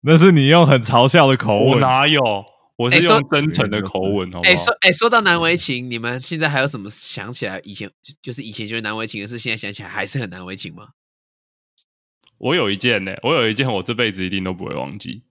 [0.00, 2.44] 那是你用很嘲笑的口我吻，哪有？
[2.76, 4.76] 我是用真诚的口吻，好不哎、好说？
[4.80, 10.88] 哎、说到难为情，你们现在还有什么想起来以前就就是以前觉得难为情的事，现在想起来还是很难为情吗？
[12.38, 15.24] 我有一件呢，我有一件我这辈子一定都不会忘记。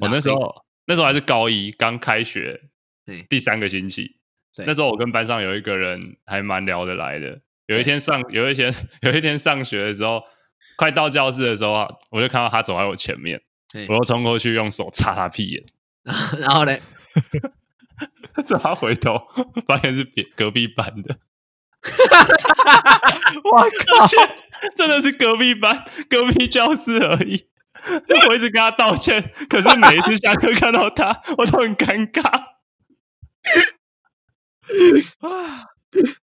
[0.00, 2.60] 我那时候那时候还是高一，刚开学
[3.06, 4.16] 对第三个星期。
[4.56, 7.40] 对那时候我跟班上有一个人还蛮聊得来的。
[7.66, 10.22] 有一天上有一天 有一天上学的时候，
[10.76, 13.40] 快到教室的时候啊，我就看到他走在我前面，
[13.72, 15.64] 对我就冲过去用手擦他屁眼，
[16.38, 16.78] 然后呢，
[18.44, 19.20] 之后他回头
[19.66, 21.18] 发现是别隔壁班的，
[23.42, 24.06] 我靠！
[24.76, 27.48] 真的是隔壁班隔壁教室而已。
[28.28, 32.22] 我一直跟他道歉，可是每一次下课看到他，我都很尴尬。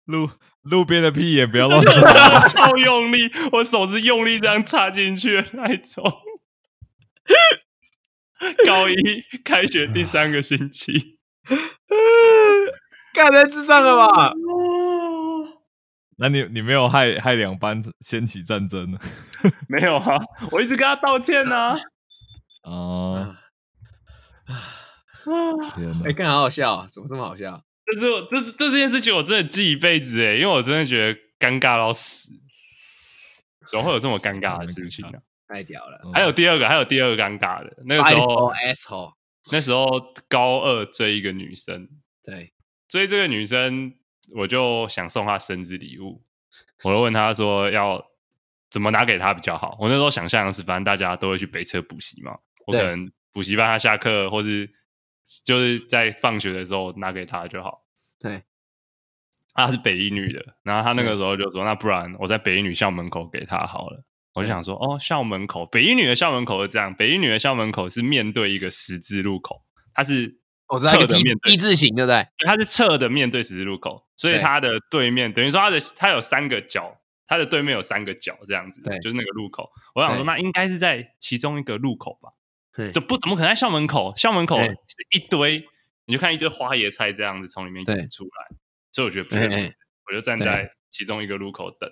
[0.06, 0.30] 路
[0.62, 6.22] 路边的屁眼不要乱 插，超用力，我手是用力这样插进去的那一种。
[8.66, 8.96] 高一
[9.44, 11.18] 开学第三个星期，
[13.14, 14.32] 干人智障了吧？
[16.20, 19.00] 那你你没有害害两班掀起战争呢？
[19.70, 20.20] 没有啊，
[20.52, 21.74] 我一直跟他道歉呢、
[22.64, 23.36] 哦，
[25.76, 26.12] 天哪哎、！
[26.14, 27.64] 干好好笑、啊，怎么这么好笑？
[27.86, 32.32] 这是我这是这件事情，我真的记一辈子哎，因为我真的觉得尴尬到死。
[33.72, 36.02] 怎么会有这么尴尬的事情呢、 太屌了！
[36.04, 39.14] 嗯还有第二个，还有第二个尴尬的，那个时候 asshole，
[39.52, 39.86] 那时候
[40.28, 41.88] 高二追一个女生，
[42.24, 42.52] 对，
[42.88, 43.94] 追这个女生，
[44.36, 46.22] 我就想送他生日礼物，
[46.84, 48.04] 我就问他说要
[48.70, 49.78] 怎么拿给他比较好。
[49.80, 52.38] 我那时候想象的是，反正大家都会去北车补习嘛，
[52.68, 54.70] 我可能补习班他下课或是
[55.44, 57.86] 就是在放学的时候拿给他就好。
[58.20, 58.44] 对，
[59.54, 64.04] 啊她是北一女的，然后她那个时候就说，那不然我在北一女校门口给他好了。
[64.34, 69.64] 我就想说，哦，校门口，北一女的校门口是这样，北一女的校门口是面对一个十字路口，
[69.94, 70.39] 它是
[70.70, 71.08] 我知道一个
[71.58, 72.28] 字形，对不对？
[72.46, 76.96] 它是侧的面对十字路口，所以它的对面等于说它的它有三个角，
[77.28, 79.72] 它的对面有三个角这样子，对就是那个路口。
[79.96, 82.30] 我想说，那应该是在其中一个路口吧？
[82.76, 84.14] 对这不怎么可能在校门口？
[84.16, 84.76] 校门口是
[85.12, 85.68] 一堆，
[86.06, 88.58] 你就看一堆花椰菜这样子从里面对涌出来，
[88.92, 89.78] 所以我觉得不对，哎哎不是
[90.08, 91.90] 我就站在其中一个路口等，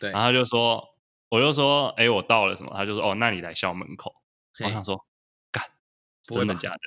[0.00, 0.84] 对然后他就说，
[1.28, 2.72] 我就说，哎，我到了什么？
[2.76, 4.14] 他就说，哦，那你来校门口。
[4.64, 5.06] 我想说，
[5.50, 5.64] 干，
[6.26, 6.78] 真的假的？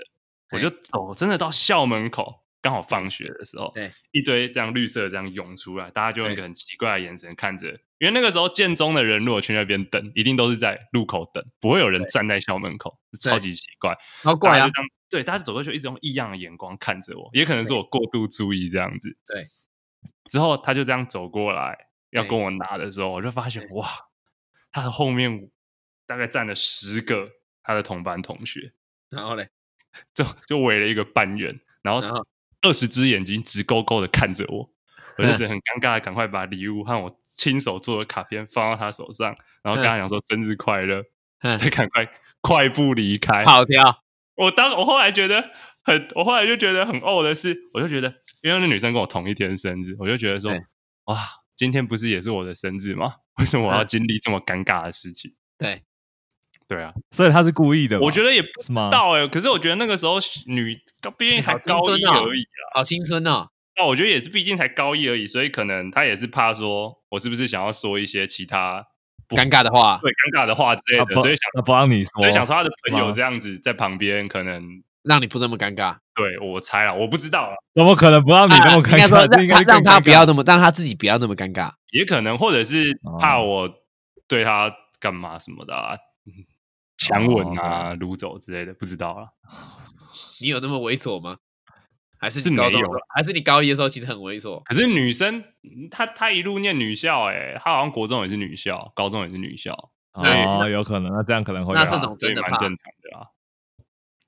[0.51, 7.67] 我就走，真的到校门口，刚好放学的时候，对，一堆这样绿色的这样涌出来，大家就用一个很奇怪的眼神看着，
[7.99, 13.97] 因为那个时候建中的人如果去那边等，一定都是在路口等，不会有人站在校门口，超级奇怪。
[14.23, 14.67] 好怪啊
[15.09, 19.17] 对，大家走过去，一直用异样的眼光看着我，也可能是我过度注意这样子。
[19.25, 19.43] 对，
[20.29, 21.75] 之后他就这样走过来
[22.11, 23.87] 要跟我拿的时候，我就发现哇，
[24.71, 25.49] 他的后面
[26.05, 27.27] 大概站了十个
[27.63, 28.73] 他的同班同学，
[29.09, 29.49] 然后嘞，
[30.13, 32.01] 就就围了一个半圆，然后
[32.61, 34.69] 二十只眼睛直勾勾的看着我，
[35.17, 41.03] 我就只能很尴尬的赶快把礼物和我亲手做的卡片放到他手上，然后跟他讲说生日快乐，
[41.41, 42.09] 嗯再赶快
[42.41, 43.43] 快步离开。
[43.43, 44.03] 跑掉，
[44.35, 45.51] 我当我后来觉得
[45.83, 50.51] 很，我后来就觉得很呕的是，我就觉得，因为那女生跟我同一天生日，我就觉得说，
[51.05, 51.17] 哇，
[51.55, 53.15] 今天不是也是我的生日吗？
[53.37, 55.33] 为什么我要嗯经历这么尴尬的事情？
[55.57, 55.83] 对，
[56.69, 57.99] 对啊，所以他是故意的。
[57.99, 60.79] 我觉得也不知道哎、可是我觉得那个时候女
[61.17, 63.47] 毕竟才高一而已啊，好青春哦！
[63.75, 68.85] 那我觉得也是，毕竟才高一而已，所以可能他也是怕说我是不是想要说一些其他
[69.27, 74.63] 不尴尬的话，对尴尬的话之类的，所以想他不让你说，所以想说他的朋友吗这样子在旁边，可能
[75.01, 75.95] 让你不这么尴尬。
[76.13, 79.27] 对我猜了，我不知道啊，怎么可能不让你那么尴啊应该说尬？
[79.35, 81.71] 这应该是让他让他不要那么，让他自己不要那么尴尬。
[81.91, 83.69] 也可能或者是怕哦我
[84.27, 86.45] 对他干嘛什么的啊，嗯
[87.09, 89.27] 强吻啊、掳走之类的，不知道啊。
[90.41, 91.37] 你有那么猥琐吗？
[92.21, 94.61] 还是是你高中的时候没有还是你高一的时候其实很猥琐？
[94.63, 99.73] 可是女生，嗯她她一路念女校、欸，她好像国中也是女校，高中也是女校，
[100.11, 103.27] 哦，有可能，那这样可能会那这种真的蛮正常的啊。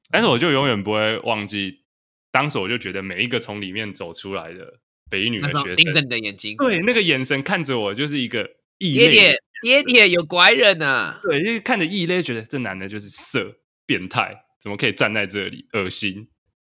[0.10, 1.84] 但是我就永远不会忘记，
[2.32, 4.80] 当时我就觉得每一个从里面走出来的
[5.10, 11.20] 北一女的学生盯着，你的眼睛，对那个眼神看着我，就是一个异类爹爹爹爹有拐人呐！
[11.24, 16.30] 对，就是看着异类，觉得这男的就是色变态，怎么可以站在这里，恶心。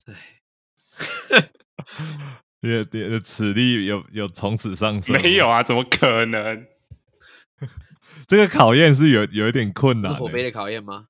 [2.61, 5.15] 你的你的齿力有有从此上升？
[5.23, 6.67] 没有，啊，怎么可能？
[8.27, 10.19] 这个考验是有有一点困难的。
[10.19, 11.07] 是火杯的考验吗？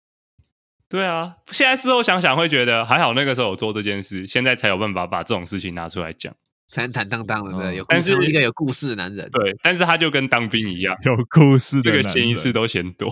[0.88, 6.34] 对啊，现在事后想想会觉得还好，那个时候有做这件事，现在才有办法把这种事情拿出来讲。
[6.70, 9.28] 才能坦荡荡的，对，嗯有故但是一个有故事的男人。
[9.30, 13.08] 对，但是他就跟当兵一样，有故事的这个嫌一次都嫌多。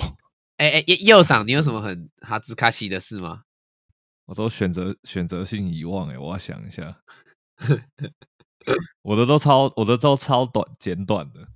[0.59, 3.43] 哎哎，右右赏，你有什么很哈兹卡西的事吗？
[4.27, 6.97] 我都选择选择性遗忘哎，我要想一下。
[9.03, 11.47] 我的都超，我的都超短简短的，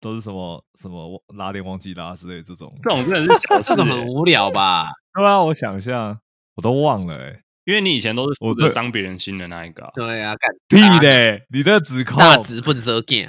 [0.00, 2.70] 都是什么什么拉链忘记拉之类这种。
[2.82, 4.88] 这种真的是小事、这个很欸，无聊吧？
[5.14, 6.20] 对啊，我想一下，
[6.56, 7.40] 我都忘了哎。
[7.64, 11.44] 因为你以前都是负我对责伤别人心的那一个啊、对啊，干屁嘞！
[11.50, 13.26] 你这个指控，大直笨蛇 g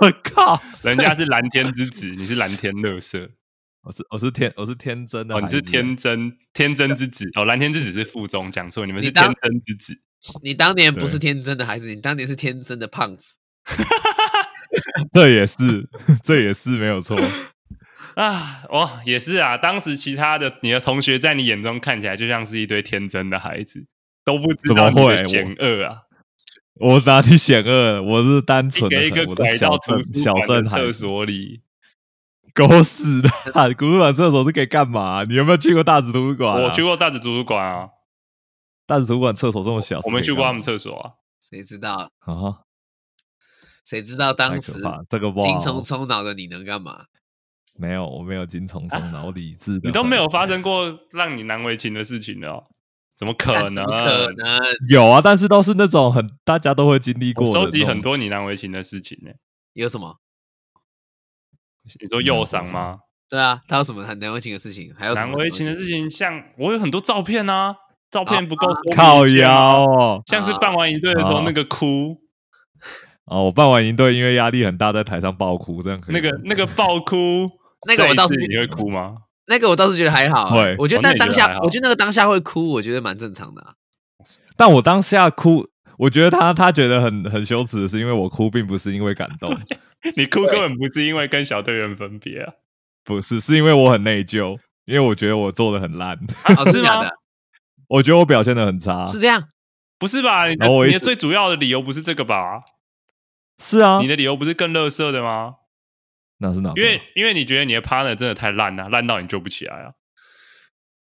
[0.00, 0.60] 我靠！
[0.84, 3.30] 人家是蓝天之子，你是蓝天乐色
[3.82, 9.98] 我是我是天我是天真的哦，你是天真天真之子哦，蓝天之子是附中，讲错，你们是天真之子。
[10.42, 13.34] 你当年不是天真的孩子，你当年是天真的胖子。
[15.14, 15.88] 这也是
[16.22, 17.16] 这也是没有错。
[18.14, 19.56] 啊，哇，也是啊！
[19.56, 23.86] 当时其他的你的同学在你眼中看起来就像是一堆天真的孩子，
[24.24, 26.02] 都不知怎道你的么会险恶啊！
[26.74, 28.02] 我哪里险恶了？
[28.02, 31.62] 我是单一纯的一个我的小拐到图镇小书馆厕镇孩子，所里。
[32.54, 33.28] 狗屎的！
[33.74, 35.22] 图书馆厕所是可以干嘛？
[35.22, 36.66] 你有没有去过大直图书馆啊？
[36.66, 37.88] 我去过大直图书馆啊，
[38.84, 41.12] 大直图书馆厕所这么小，我们去过他们厕厕所啊。
[41.40, 42.10] 谁知道？
[42.18, 42.66] 啊，
[43.84, 45.04] 谁知道当时怕！
[45.08, 47.04] 这个不精好虫充脑的你能干嘛？
[47.78, 49.88] 没有，我没有精虫充脑，我理智的。
[49.88, 52.64] 你都没有发生过让你难为情的事情的哦？
[53.16, 53.84] 怎么可能？
[53.86, 54.60] 可能？
[54.88, 57.52] 有啊，但是都是那种很大家都会经历过的。
[57.52, 59.30] 收集很，多你难为情的事情呢。
[59.72, 60.16] 有什么？
[62.00, 62.98] 你说右伤吗？
[63.30, 64.92] 对啊，他有什么很难为情的事情？
[64.96, 67.74] 还有什么难为情的事情，像我有很多照片啊，
[68.10, 70.22] 照片不够说明靠腰哦。
[70.26, 72.20] 像是办完营队的时候啊那个哭，
[73.24, 77.50] 哦，我办完营队，因为压力很大，在台上爆哭，这样可以那个那个爆哭，
[77.86, 79.16] 那个我倒是你会哭吗？
[79.46, 83.72] 那个我倒是觉得还好、会我觉得哦那但当下，我觉得那个当下会哭，我觉得蛮正常的、啊。
[84.56, 85.66] 但我当下哭，
[85.96, 89.56] 我觉得他他觉得很很羞耻的是，因为我哭并不是因为感动，
[90.16, 92.52] 你哭根本不是因为跟小队员分别啊，
[93.04, 96.18] 不是，是因为我很内疚，因为我觉得我做的很烂，
[96.58, 97.08] 哦， 是吗？
[97.88, 99.06] 我觉得我表现的很差。
[99.06, 99.48] 是这样？
[99.98, 100.46] 不是吧？
[100.46, 100.56] 你
[100.92, 102.60] 的最主要的理由不是这个吧？
[103.62, 105.54] 是啊，你的理由不是更乐色的吗？
[106.38, 106.72] 那是哪？
[106.76, 109.92] 因为因为你觉得你的 partner 真的太烂了，烂到你救不起来啊。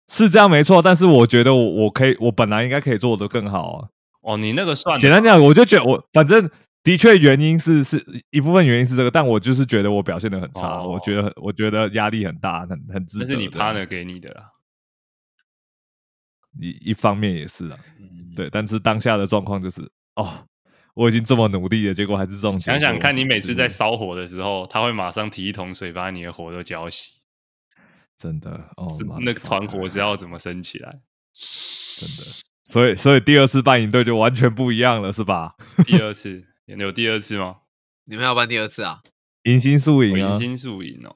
[0.08, 3.88] 是这样没错，但是我觉得我我可以，我本来应该可以做的更好啊。
[4.20, 6.50] 哦，你那个算简单讲，我就觉得我反正
[6.82, 13.24] 的确原因是是一部分原因是这个，但我就是觉得我表现的很差，哦我觉得我觉得压力很大，很很自责。
[13.24, 14.50] 那是你 partner 给你的啦。
[16.60, 19.80] 一一方面也是啊，嗯，对，但是当下的状况就是
[20.16, 20.46] 哦，
[20.94, 22.78] 我已经这么努力了，结果还是这种结果。
[22.78, 27.08] 想想看，你每次在就是烧火的时候，他会马上提一桶水把你的火都浇熄，
[28.16, 28.86] 真的哦
[29.20, 31.00] 那个团火是要怎么升起来？
[31.98, 32.32] 真的，
[32.66, 35.54] 所以所以第二次办营队就完全不一样了，是吧？
[35.86, 37.56] 第二次有第二次吗？
[38.04, 39.00] 你们要办第二次啊？
[39.44, 41.14] 迎新宿我营啊迎，新宿营哦，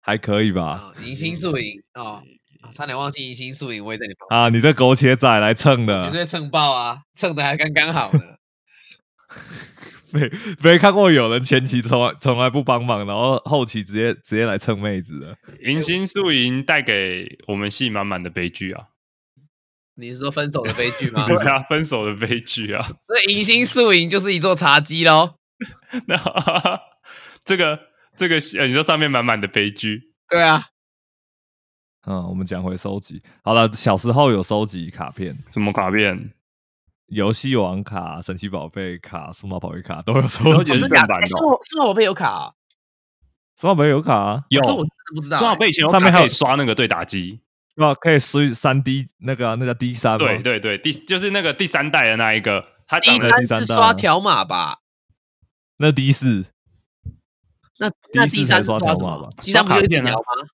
[0.00, 0.92] 还可以吧？
[0.92, 2.22] 哦，迎新宿营哦，
[2.62, 8.20] 啊 差点忘记迎新宿营，我也在你旁边，啊，你这苟且仔来蹭的绝，对蹭爆啊，蹭的还刚刚好呢。
[10.12, 10.30] 没
[10.62, 15.36] 没看过有人前期从来从来不帮忙，然后后期直接直接来蹭妹子的。
[15.62, 18.88] 迎新宿营带给我们系满满的悲剧啊！
[19.96, 21.24] 你是说分手的悲剧吗？
[21.28, 22.82] 对啊，分手的悲剧啊！
[23.00, 25.34] 所以迎新宿营就是一座茶几喽。
[26.06, 26.16] 那
[27.44, 27.80] 这个
[28.16, 30.66] 这个，呃你说上面满满的悲剧，对啊，
[32.06, 33.22] 嗯，我们讲回收集。
[33.42, 36.30] 好了，小时候有收集卡片，什么卡片？
[37.06, 42.52] 游戏王卡、神奇宝贝卡、数码宝贝卡都有收集正版的数码数码宝贝有卡啊？
[43.60, 45.40] 数码宝贝有卡啊，有这我真的不知道欸。
[45.40, 47.40] 正好被以前有上面还有卡可以刷那个对打机，
[47.76, 47.94] 对吧？
[47.94, 54.78] 可以输三 D 那个啊、那叫 D 三对对对，第就是那个第三代的那一个，它第长得第三是刷条码吧？
[55.76, 56.46] 那 D 四
[57.78, 59.28] 那那 D 三才刷什么条码吧？
[59.40, 60.48] 第三不就一直刷卡片啊摇吗？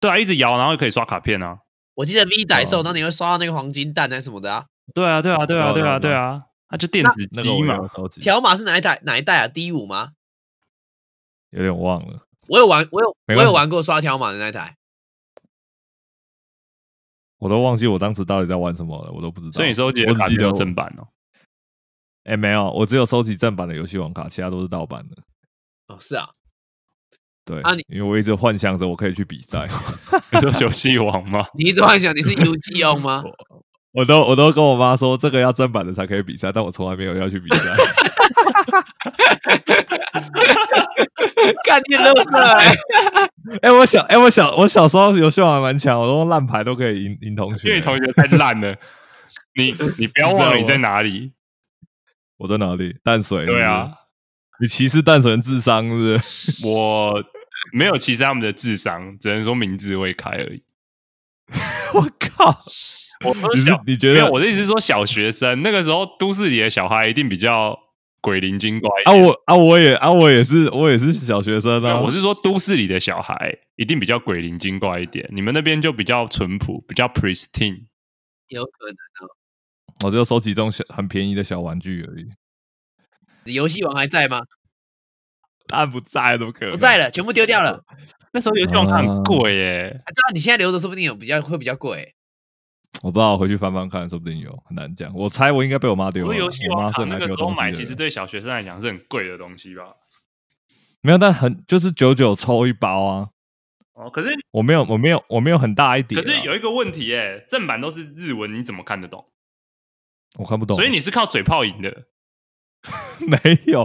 [0.00, 1.58] 对啊，一直摇，然后可以刷卡片啊。
[1.96, 4.64] 我记得 V 仔兽，哦然后你会刷到那个黄金蛋还是什么的啊？
[4.94, 10.12] 对啊，对啊，对啊，对啊，对啊，它就电子那个条码是哪一代哪一代啊？D 五吗？
[11.50, 12.26] 有点忘了。
[12.48, 14.76] 我有玩，我有我有玩过刷条码的那一台。
[17.38, 19.52] 我都忘记我当时到底在玩什么了，我都不知道。
[19.52, 21.08] 所以你收集的卡片有我只记得正版哦。
[22.24, 25.16] 哎、没有，我只有收集正版的游戏王卡，其他都是盗版的。
[25.88, 26.28] 哦，是啊，
[27.44, 29.66] 对，啊你因为我一直幻想着我可以去比赛，
[30.32, 31.44] 你说游戏王吗？
[31.54, 33.24] 你一直幻想你是 UGO 吗？
[33.92, 37.70] 我都我都跟我妈说这个要正版的才可以比赛，但我从来没有要去比赛。
[41.64, 42.74] 干你乐色欸！
[43.62, 47.68] 哎、我小哎、我小我小时候游戏王还蛮强，我都用烂牌都可以赢赢同学。
[47.68, 48.74] 因为你同学太烂了。
[49.56, 51.32] 你 你不要忘了你在哪里。
[52.38, 52.96] 我在哪里？
[53.02, 53.44] 淡水。
[53.44, 53.90] 对啊，
[54.60, 56.64] 你歧视淡水人智商是不是？
[56.66, 57.22] 我
[57.72, 60.62] 没有歧视他们的智商，只能说名字会开而已。
[61.94, 62.64] 我靠！
[63.24, 67.78] 我说你是小，你觉得我的意思是说小学生那个时候都市里的小孩一定比较
[68.20, 69.24] 鬼灵精怪啊，点。
[69.24, 72.00] 我啊，我也啊，我也是，我也是小学生啊。
[72.00, 77.86] 我是说都市里的小孩一定比较鬼灵精怪一点，你们那边就比较淳朴，比较 pristine。
[78.48, 79.30] 有可能哦。
[80.04, 82.26] 我就收集这种小很便宜的小玩具而已。
[83.44, 84.40] 你游戏王还在吗？
[85.68, 86.72] 当然不在，怎么可能？
[86.72, 87.82] 不在了，全部丢掉了。
[88.32, 92.14] 那时候游戏王很贵耶，啊，对啊，你现在留着，说不定有比较会比较贵。
[93.02, 95.12] 我不知道，回去翻翻看，说不定有，很难讲。
[95.14, 96.36] 我猜我应该被我妈丢了。
[96.36, 99.84] 游戏王卡那个时候买，其实对小学生来讲是很贵的东西吧？
[101.00, 103.30] 没有，但很就是九九抽一包啊。
[103.94, 106.22] 哦，可是我没有，我没有，我没有很大一点啊。
[106.22, 109.26] 可是有一个问题哎，正版都是日文，你怎么看得懂？
[110.38, 112.04] 我看不懂，所以你是靠嘴炮赢的。
[113.28, 113.80] 没有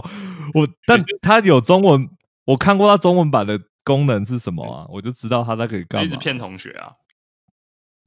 [0.54, 2.08] 我，但它有中文，
[2.46, 4.86] 我看过它中文版的功能是什么啊？
[4.88, 6.06] 我就知道它在可以干嘛。
[6.06, 6.90] 一直骗同学啊，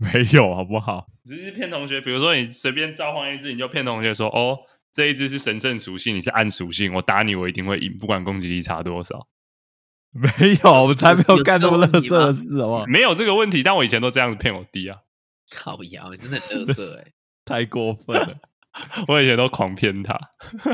[0.02, 1.08] 没有，好不好？
[1.24, 2.02] 只是骗同学。
[2.02, 4.58] 比如说你随便召唤一只，你就骗同学说：“哦，
[4.92, 9.28] 这一只是神圣属性，你是暗属性，我打你我一定会赢，不管攻击力差多少。
[10.12, 10.28] 没
[10.64, 12.86] 有，我才没有有干这么乐色的事，好不好”？
[12.88, 14.98] 没有这个问题，但我以前都这样子骗我弟啊，
[15.52, 17.12] 靠腰，你真的很乐色哎！
[17.46, 18.38] 太过分了。
[19.08, 20.18] 我以前都狂骗他。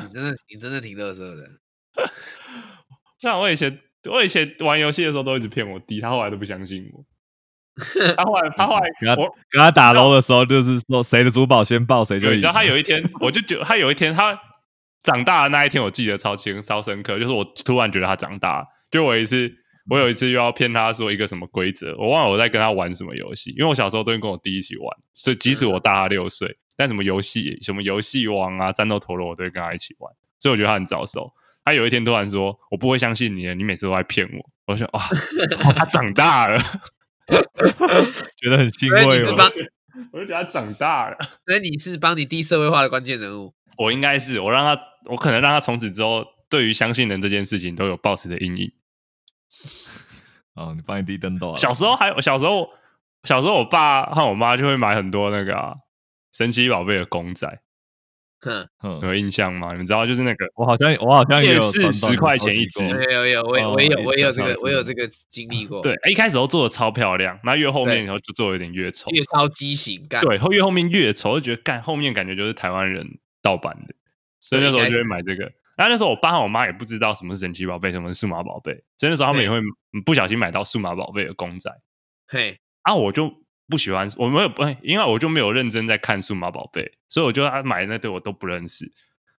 [0.03, 1.49] 你真的，你真的挺乐色的。
[3.19, 7.03] 像我以前，我以前玩游戏的时候都一直骗我弟，他后来都不相信我。
[8.15, 12.31] 他后来，他后来跟他我跟他打楼的时候，就是说谁的珠宝先爆谁就赢。
[12.31, 14.39] 对，你知道他有一天，我就觉得他有一天他
[15.03, 18.65] 长大的那一天，我记得超清超深刻，就是我突然觉得他长大了。
[18.89, 19.51] 就我有一次，
[19.89, 31.31] 我有一次又要骗他说一个什么规则，我忘了我在跟他玩什么游戏，因为我小时候都会跟我弟一起玩，所以即使我大他六岁，但什么游戏什么游戏王啊、战斗陀螺，我都会跟他一起玩，所以我觉得他很早熟。
[31.63, 35.03] 他有一天突然说：“我不会相信你的，你每次都在骗我。”我就说：“哇，
[35.65, 36.57] 哦 他长大了。
[38.37, 39.25] 觉得很欣慰哦。
[39.25, 39.51] 是帮，
[40.13, 41.17] ”我就觉得他长大了。
[41.45, 43.53] 所以你是帮你弟社会化的关键人物。
[43.77, 48.71] 我应该是我让他，我可能让他从此之后对于相信人这件事情都有抱持的阴影。
[50.55, 51.57] 哦，你帮你弟登斗啊？
[51.57, 52.69] 小时候还有小时候，
[53.23, 55.75] 小时候我爸和我妈就会买很多那个、啊、
[56.33, 57.47] 神奇宝贝的公仔，
[58.39, 59.71] 哼，嗯，有印象吗？
[59.71, 65.81] 你们知道就是那个我好像我好像也有电视短短10块钱一只没有有有，我我有我有这个我有这个经历过。
[65.83, 70.21] 对，，一开始都做的超漂亮，那越后面对以后就做的有点越丑，越超畸形干。
[70.21, 73.95] 对，后越后面越丑，就觉得干后面感觉就是台湾人盗版的，
[74.39, 75.51] 所以那时候就会买这个。
[75.75, 79.59] 然后那时候我爸和我妈也不知道什么是神奇宝贝，什么是数码宝贝，所以那时候他们也会
[80.03, 81.71] 不小心买到数码宝贝的公仔。
[82.27, 83.31] 嘿，啊，我就
[83.69, 88.91] 不喜欢，我没有不，因为我就没有认真在看数码宝贝，所以我就他买的那对我都不认识。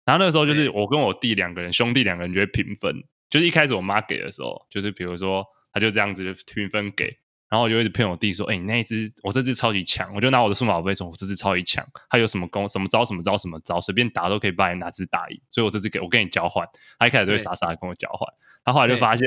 [0.05, 7.05] 然后那个时候就是我跟我弟两个人，兄弟两个人就会平分，就是一开始我妈给的时候，就是比如说他就这样子就平分给，
[7.49, 16.67] 然后我就一直骗我弟说，哎、你那一只我这只超级强，我就拿我的数码宝贝说，我这只超级强，他有什么功什么招什么招什么招，随便打都可以把你哪只打赢，所以我这只给我跟你交换，
[16.99, 18.29] 他一开始都会傻傻的跟我交换，
[18.65, 19.27] 他后来就对发现。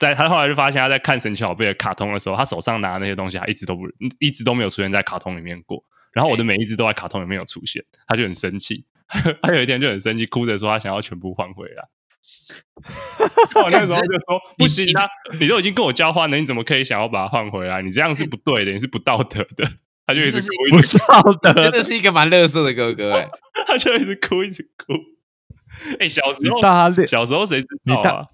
[0.00, 3.82] 在他后来就发现他在看神奇宝贝的卡通的时候，他手上拿的那些东西，他一直都不
[4.18, 5.84] 一直都没有出现在卡通里面过。
[6.12, 8.84] 然后我的每一只都在卡通里面有出现，他就很生气。
[9.42, 11.84] 他有一天就很生气，哭着说他想要全部换回来。
[13.62, 15.06] 我那时候就说不行啊，
[15.38, 17.82] 你都已经跟我交换了，你怎么可以想要把它换回来？
[17.82, 19.70] 你这样是不对的，你是不道德的。
[20.06, 21.70] 他就一直哭，一直不道真。
[21.70, 23.28] 的是一个蛮乐色的哥哥哎。
[23.66, 24.94] 他就一直哭，一直哭。
[26.00, 28.26] 哎、小时候大，小时候谁知道啊？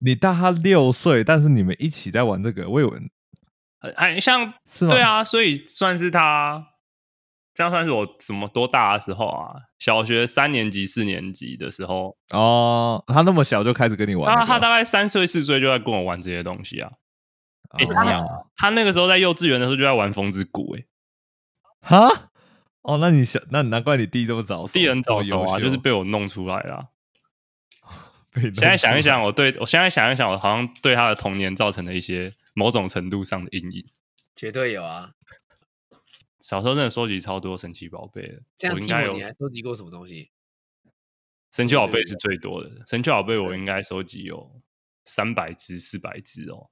[0.00, 2.98] 你大他六岁，但是你们一起在玩这个，我以为
[3.96, 4.90] 很像是吗？
[4.90, 6.66] 对，啊，所以算是他，
[7.54, 9.54] 这样算是我什么多大的时候啊？
[9.78, 16.90] 小学三年级、四年级的时候，哦，他那么小就开始跟你玩这个，他他大概三岁四岁就在跟我玩这些东西啊。
[17.78, 18.26] 欸哦他
[18.56, 20.86] 他那个时候在幼稚园的时候就在玩风之谷、欸，
[21.80, 22.30] 哈
[22.82, 26.88] 哦，那你小那难怪你弟这么早熟，弟很早熟啊，就是被我弄出来的啊、被弄
[28.34, 33.84] 现在想一，想，我对我现在想一想，我好像对他的童年造成了一些某种程度上的阴影。
[34.36, 35.10] 绝对有啊！
[36.38, 40.30] 小时候真的收集超多神奇宝贝的，这样听我，应该有你还收集过什么东西？
[41.50, 44.62] 神奇宝贝是最多的，神奇宝贝我应该收集有
[45.04, 46.70] 三百只、四百只哦。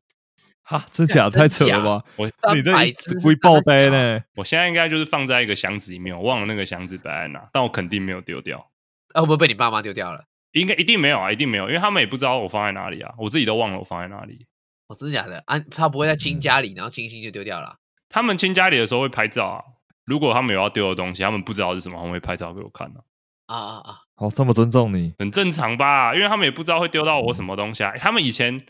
[0.62, 2.04] 哈，真假真太扯了吧？
[2.16, 4.22] 我你这一300只是龟爆杯呢？
[4.36, 8.70] 我现在应该就是放在一个箱子里面，我忘了那个箱子摆在哪，但我肯定没有丢掉，
[9.14, 10.27] 啊，会不会被你爸妈丢掉了？
[10.52, 14.46] 应该一定没有啊，一定没有，因为他们也不知道我放在哪里啊，我自己都忘了我放在哪里。
[14.86, 15.42] 哦，真的假的？
[15.46, 17.76] 啊，他不会在嗯亲家里，然后清新就丢掉了啊。
[18.08, 19.62] 他们清家里的时候会拍照啊，
[20.04, 23.00] 如果他们有要丢的东西，他们不知道是什么，他们会拍照给我看啊，
[23.46, 23.98] 啊啊啊！
[24.16, 26.14] 哦，这么尊重你，很正常吧？
[26.14, 27.92] 因为他们也不知道会丢到我什么东西啊。
[27.98, 28.64] 他们以前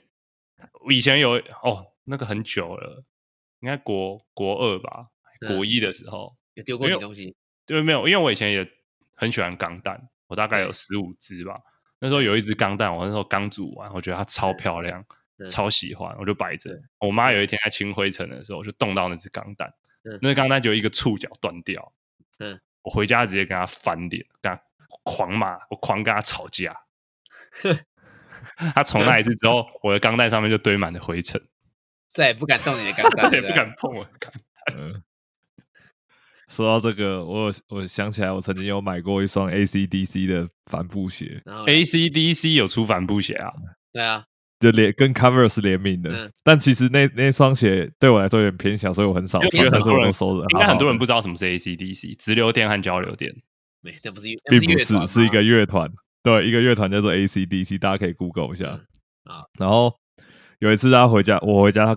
[0.90, 3.04] 以前有哦，那个很久了，
[3.60, 5.06] 应该国国二吧，
[5.40, 7.36] 嗯国一的时候，有丢过东西？
[7.64, 8.68] 对，没有，因为我以前也
[9.14, 11.54] 很喜欢钢弹，我大概有十五只吧。
[11.98, 15.04] 那时候有一只钢蛋，我那时候刚煮完，我觉得它超漂亮，
[15.38, 16.70] 嗯超喜欢，我就摆着。
[17.00, 19.68] 我妈有一天在清灰尘的时候，我就动到那只钢蛋，
[20.04, 21.92] 嗯那只钢蛋就一个触角断掉。
[22.38, 24.62] 嗯，我回家直接跟他翻脸，跟他
[25.02, 26.76] 狂骂，我狂跟他吵架。
[28.74, 31.42] 他从那一次之后，我的钢蛋上面就堆满了灰尘，
[32.12, 34.32] 再也不敢动你的钢弹，也不敢碰我的钢
[34.76, 35.02] 嗯，
[36.48, 43.52] 说到这个，我有我想起来，我曾经有买过一双 ACDC 的帆布鞋，ACDC 有出帆布鞋啊，
[43.92, 44.24] 对啊，
[44.58, 46.10] 就联跟 Converse 联名的。
[46.10, 50.46] 嗯但其实那那双鞋对我来说有点偏小，所以我很少因为穿，但是我很多人都收着。
[50.48, 53.30] 应该很多人不不知道什么是 ACDC，直流电和交流电。
[53.82, 55.88] 没，那不是那并不是是一个乐团，
[56.22, 58.66] 对，一个乐团叫做 ACDC，大家可以 Google 一下。
[58.66, 58.80] 嗯
[59.30, 59.94] 好然后
[60.60, 61.94] 有一次他回家，我回家，他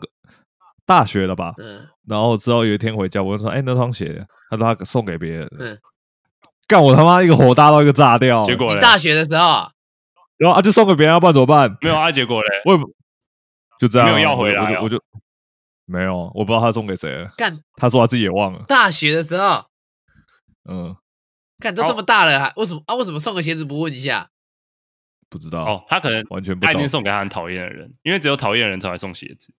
[0.86, 1.54] 大学了吧？
[1.58, 5.48] 嗯然后之后有一天回家，我就说：“哎、那双鞋，他说他送给别人。
[5.60, 5.80] 嗯，
[6.68, 8.44] 干我他妈一个火大到一个炸掉。
[8.44, 9.72] 结果，你大学的时候啊，
[10.38, 11.78] 然后啊就送给别人，要不然怎么办？
[11.82, 12.92] 没有啊，结果嘞，我也不
[13.80, 15.04] 就这样啊、没有要回来哦我就我就
[15.86, 17.30] 没有，我不知道他送给谁了。
[17.38, 18.64] 干他说他自己也忘了。
[18.68, 19.66] 大学的时候，
[20.70, 20.96] 嗯，
[21.60, 22.96] 干都这么大了，还为什么啊？
[22.96, 24.30] 为什么送个鞋子不问一下？
[25.30, 25.64] 不知道。
[25.64, 26.90] 哦，他可能完全不懂他一定。
[26.90, 29.54] 送给他很讨厌的人，因为只有讨厌的人才会送鞋子。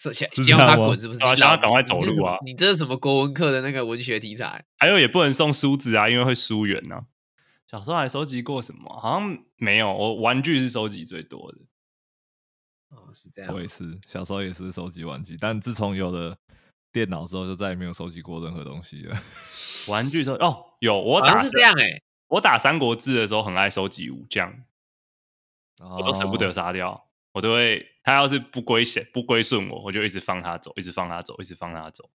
[0.00, 1.18] 是想是希望他滚是不是？
[1.18, 4.64] 对啊想要赶快走路啊你这是什么国文课的那个文学题材？
[4.78, 7.06] 还有也不能送梳子啊，因为会疏远呢、
[7.68, 8.88] 小时候还收集过什么？
[9.00, 11.58] 好像没有，我玩具是收集最多的。
[12.90, 13.60] 哦，是这样我。
[13.60, 16.38] 也是，小时候也是收集玩具，但自从有了
[16.92, 19.20] 电脑之后，就再也没有收集过任何东西了。
[19.90, 24.50] 玩具收哦，有我打是这样哎、我打三国志的时候很爱收集武将，
[25.80, 32.10] 我我都舍不得杀掉，我都会他要是不归谁不归顺我，我就一直放他走，一直放他走，一直放他走。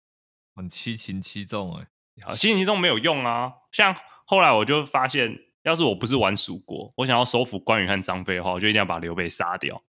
[0.54, 1.86] 很七擒七纵哎、
[2.22, 3.52] 好，心情中没有用啊。
[3.70, 9.84] 像后来我就发现，要是我不是玩蜀国，我想要收服关羽和张飞的话，我就一定要把刘备杀掉。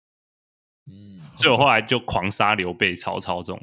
[0.86, 3.60] 嗯，所以我后来就狂杀刘备、曹操这种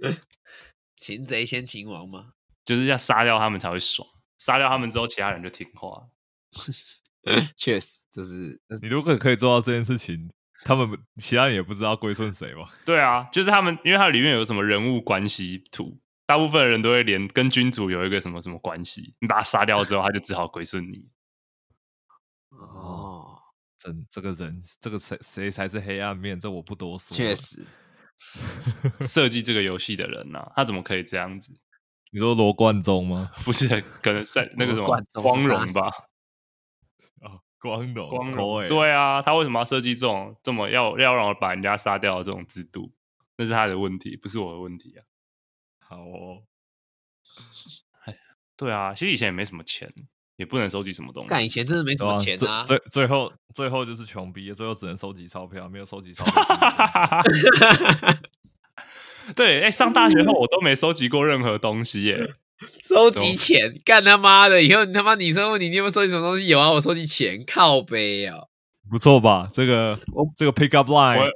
[0.00, 0.18] 人，
[1.00, 2.34] 擒贼先擒王嘛。
[2.64, 4.06] 就是要杀掉他们才会爽。
[4.36, 6.08] 杀掉他们之后，其他人就听话。
[7.56, 10.30] 确实，就是你如果可以做到这件事情，
[10.64, 10.90] 他们
[11.20, 12.68] 其他人也不知道归顺谁嘛？
[12.86, 21.04] 对啊，就是他们，因为它里面有什么人物关系图，大部分人都会连跟君主有一个什么什么关系，你把他杀掉之后，他就只好归顺你。
[22.56, 23.38] 哦，
[23.78, 26.38] 真这个人，这个谁谁才是黑暗面？
[26.40, 27.14] 这我不多说。
[27.16, 27.64] 确，实，
[29.00, 31.52] 设计这个游戏的人呐、他怎么可以这样子？
[32.10, 33.30] 你说罗贯中吗？
[33.44, 33.68] 不是，
[34.02, 35.90] 可能在那个什么光荣吧？
[37.60, 42.92] 哦，光荣，光荣，对啊，他为什么要设计这种这么要要让我把人家杀掉的这种制度？
[43.36, 45.04] 那是他的问题，不是我的问题啊。
[45.80, 46.42] 好哦。
[48.56, 49.88] 对啊，其实以前也没什么钱，
[50.36, 51.28] 也不能收集什么东西。
[51.28, 52.64] 干以前真的没什么钱啊。
[52.64, 57.22] 最最最后最后就是穷逼，最后只能收集钞票，没有收集钞票。
[59.36, 62.34] 对，哎、上大学后我都没收集过任何东西耶。
[62.82, 64.62] 收集钱，干他妈的！
[64.62, 66.46] 以后你他妈女生问你你有没有收集什么东西？
[66.48, 68.48] 有啊，我收集钱，靠背哦。
[68.90, 69.48] 不错吧？
[69.52, 69.98] 这个
[70.36, 71.30] 这个 pick up line，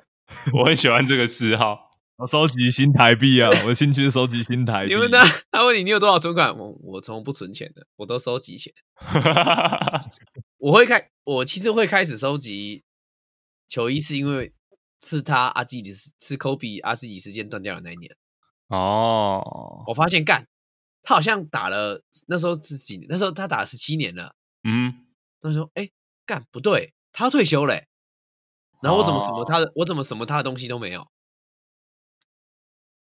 [0.53, 1.91] 我很喜欢这个嗜好。
[2.17, 3.49] 我收集新台币啊！
[3.65, 4.95] 我的兴趣是收集新台币。
[4.95, 6.57] 你问他，他问你你有多少存款？
[6.57, 8.73] 我我从不存钱的，我都收集钱。
[10.59, 12.85] 我会开，我其实会开始收集
[13.67, 14.53] 球衣，是因为
[15.01, 18.15] 是他阿基里斯，是科比阿基里斯腱断掉的那一年，
[18.69, 20.47] 哦，我发现干，
[21.03, 23.07] 他好像打了那时候是几年？
[23.09, 24.37] 那时候他打了十七年了。
[24.65, 25.07] 嗯，
[25.41, 25.91] 那时候哎，
[26.25, 27.89] 干不对，他要退休嘞、
[28.81, 31.09] 然后我怎么什么哦他的，我怎么什么他的东西都没有？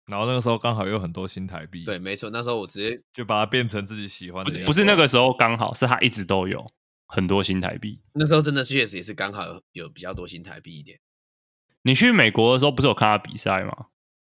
[0.06, 6.66] 然后那个时候刚好有很多新台币，对，，没错，那时候我直接就把它变成自己喜欢的不是那个时候刚好，是他一直都有
[7.08, 8.02] 很多新台币。
[8.14, 11.00] 那时候真的确实也是刚好有有比较多新台币一点。
[11.84, 13.88] 你去美国的时候不是有看他比赛吗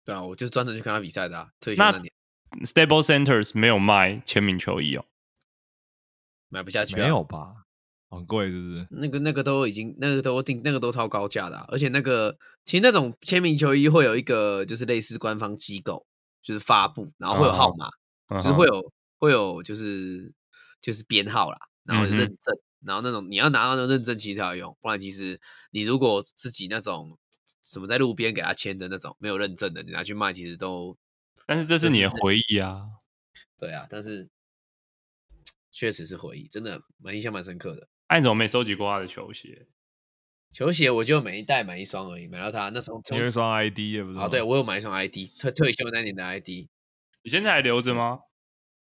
[0.06, 2.14] 对啊，我就专程去看他比赛的、啊，退休那那年
[2.64, 5.06] ？Stable Centers 没有卖签名球衣哦。
[6.50, 7.66] 买不下去、啊，没有吧？
[8.10, 8.88] 很贵是不是？
[8.92, 16.06] 那个那个都已经那个都定那个都超高价的啊、而且那个其实那种签名球衣会有一个就是类似官方机构
[16.42, 17.90] 就是发布，然后会有号码，
[18.30, 20.32] 嗯就是会有会有就是
[20.80, 25.42] 就是编号啦，然后认证，然后那种你要拿到那认证其实才有用，不然其实
[25.72, 27.18] 你如果自己那种
[27.64, 30.96] 什么在路边给他签的那种没有认证的，你拿去卖其实都
[31.46, 32.84] 但是这是你的回忆啊。
[33.58, 34.30] 对啊，但是
[35.72, 37.88] 确实是回忆，真的蛮印象蛮深刻的。
[38.08, 39.68] 哎、你怎么没收集过他的球鞋？
[40.52, 44.24] 球鞋我就每一代买一双而已，买到他那时候有一双 ID 也不是吗？
[44.24, 46.68] 啊，对我有买一双 ID，退退休那年的 ID
[47.24, 48.20] 你现在还留着吗？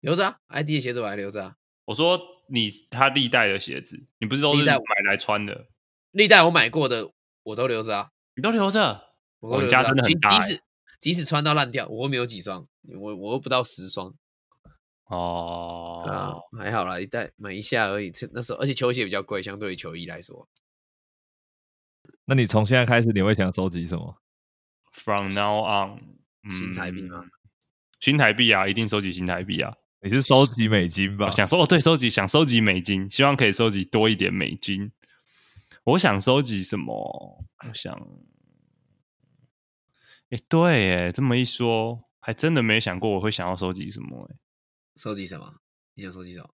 [0.01, 1.57] 留着啊，ID 的鞋子我还留着啊。
[1.87, 5.69] 我说你他历代的鞋子，你不是都是历代买来穿的？
[6.11, 7.11] 历代我买过的
[7.45, 9.15] 我都留着啊，你都留着？
[9.41, 10.63] 我都留着、哦你家真的很大欸即使
[11.03, 12.65] 即使穿到烂掉，我又没有几双，
[12.97, 14.15] 我我又不到十双。
[15.07, 18.13] 哦，还好啦，一代买一下而已。
[18.33, 20.49] 那时候，而且球鞋比较贵，相对于球衣来说。
[22.27, 24.23] 那你从现在开始，你会想收集什么
[24.93, 25.99] ？From now on，、
[26.45, 27.25] 嗯、新台币吗？
[27.99, 29.75] 新台币啊，一定收集新台币啊！
[30.03, 31.29] 你是收集美金吧？
[31.31, 34.93] 想收哦，对，收集想收集美金，希望可以收集多一点美金。
[35.83, 37.45] 我想收集什么？
[37.67, 37.93] 我想，
[40.33, 44.27] 哎，对，哎，这么一说，还真的没想过我会想要收集什么。
[44.33, 44.37] 哎，
[44.97, 45.57] 收集什么？
[45.95, 46.49] 你想收集什么？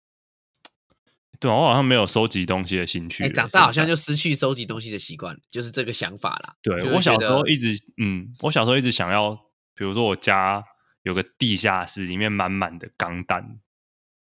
[1.41, 3.33] 对啊，我好像没有收集东西的兴趣哎、了。
[3.33, 6.55] 长大好像就失去收集东西的习惯，就是这个想法啦。
[6.61, 9.35] 对我小时候一直，嗯，我小时候一直想要，
[9.75, 10.63] 比如说我家
[11.03, 13.59] 有个地下室，里面满满的钢弹。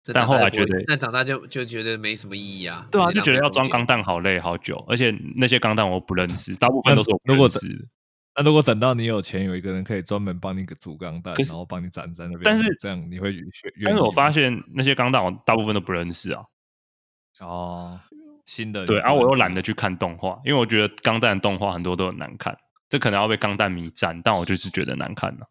[0.05, 2.87] 但后来觉得但长大就就觉得没什么意义啊。
[2.93, 7.85] 对啊，没就觉得要装钢弹好累好久，而且那些钢弹我不认识， 大部分都是我认识的。
[8.35, 13.45] 那如果等到你有钱，有一个人可以专门帮你组钢弹，然后帮你展在那边，但是这样你会愿
[13.85, 16.45] 但是我发现现那些钢弹我大部分都不认识啊。
[17.41, 18.01] 哦，
[18.47, 22.57] 新的对，啊，我又懒得得去看动画，因为我觉得钢弹的动画很多都很难看，
[22.89, 25.49] 这可能要被钢弹迷占，但我就是觉得难看了、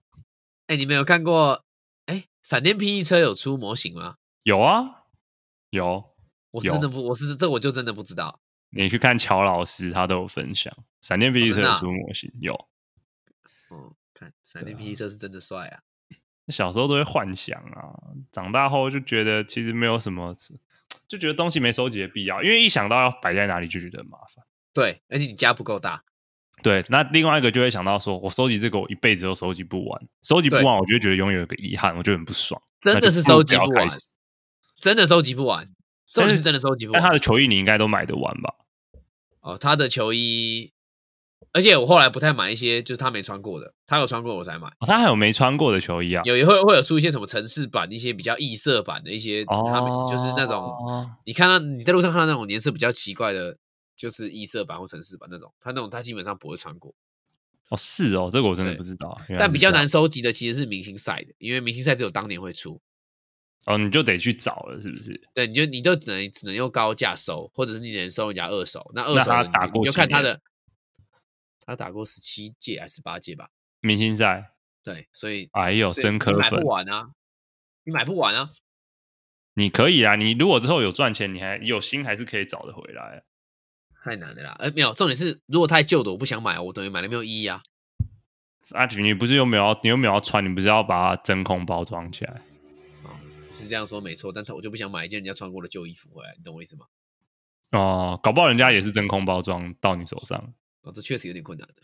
[0.68, 1.64] 哎、你们有看过？
[2.08, 4.16] 哎，闪电霹雳车有出模型吗？
[4.44, 5.04] 有啊，
[5.70, 6.04] 有，
[6.50, 8.40] 我是真的不，我是这我就真的不知道。
[8.72, 10.74] 你去看乔老师，他都有分享。
[11.02, 12.68] 闪电霹雳车有出模型，有。
[13.72, 15.80] 哦，看闪电霹雳车是真的帅啊！
[16.48, 17.96] 小时候都会幻想啊，
[18.32, 20.36] 长大后就觉得其实没有什么，
[21.08, 24.46] 就觉得东西没收集的必要，因为一想到要摆在哪里就觉得很麻烦。
[24.74, 26.04] 对，而且你家不够大，
[26.62, 32.62] 对，那另外一个就会想到说，我收集这个我一辈子都收集不完，收集不完，我就会觉得永远有个遗憾，我就很不爽。
[32.82, 33.88] 真的是收集不完
[34.76, 35.70] 真的收集不完。
[36.08, 37.14] 真的是真的收集不完但他。
[37.14, 38.54] 的球衣你应该都买得完吧？
[39.40, 40.74] 哦，他的球衣，
[41.54, 44.68] 而且我后来不太买一些就是他没穿过的，他有穿过我才买。
[44.68, 46.22] 哦、他还有没穿过的球衣啊？
[46.26, 50.78] 有也会会有出一些什么城市版，一些比较异色版的一些，哦他们就是那种
[51.26, 53.58] 你看到你在路上看到那种颜色比较奇怪的，
[53.98, 56.94] 就是异色版或城市版那种，他那种他基本上不会穿过。
[57.70, 59.18] 哦，是哦，这个我真的不知道。
[59.38, 62.82] 但比较难收集的其实是明星赛的，因为明星赛只有当年会出，
[63.66, 65.22] 哦，你就得去找了，是不是？
[65.34, 68.90] 对，你就你就只能只能用高价收，或者是你只能收人家二手。
[68.94, 69.32] 那二手
[69.74, 70.42] 你就看他的，
[71.66, 73.50] 他打过十七届还是十八届吧？
[73.80, 74.52] 明星赛，
[74.84, 76.68] 对，所以哎呦，真磕粉买不！
[76.68, 77.12] 完啊，
[77.84, 78.52] 你买不完啊。
[79.54, 83.22] 你可以啊，你如果之后有赚钱，你还有心还是可以找得回来啊。
[84.04, 84.56] 太难了啦！
[84.60, 87.62] 呃，没有，重点是如果太旧的我不想买，我等于买了没有意义啊。
[88.72, 92.42] 阿菊，你不是又没有要，你又没有要穿，你不是要把它真空包装起来？
[93.50, 96.86] 是这样说没错，但他我就不想买一件人家穿过的旧衣服回来，你懂我意思吗？
[97.72, 101.84] 哦，搞不好人家也是真空包装到你手上，哦，这确实有点困难的，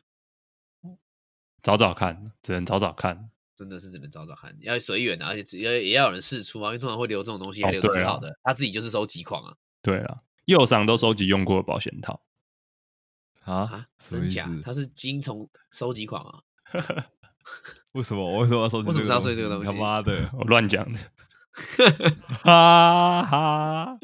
[1.62, 3.30] 找找看，只能找找看。
[3.56, 12.22] 真的是只能找找看，要随缘的，而且只要也要有人试出啊，因为通常会留这种东西，哦还留的很好的，他自己就是收集狂啊对啊，右上都收集用过的保险套，
[13.44, 13.88] 啊啊，？
[13.98, 14.30] 真？
[14.30, 16.44] 假他是精虫收集狂啊，
[17.94, 18.24] 为什么？
[18.24, 18.88] 我为什么要收集？
[18.90, 20.30] 为什么他要收集这个东西他妈的！
[20.38, 21.00] 我乱讲的。
[22.44, 23.98] 哈哈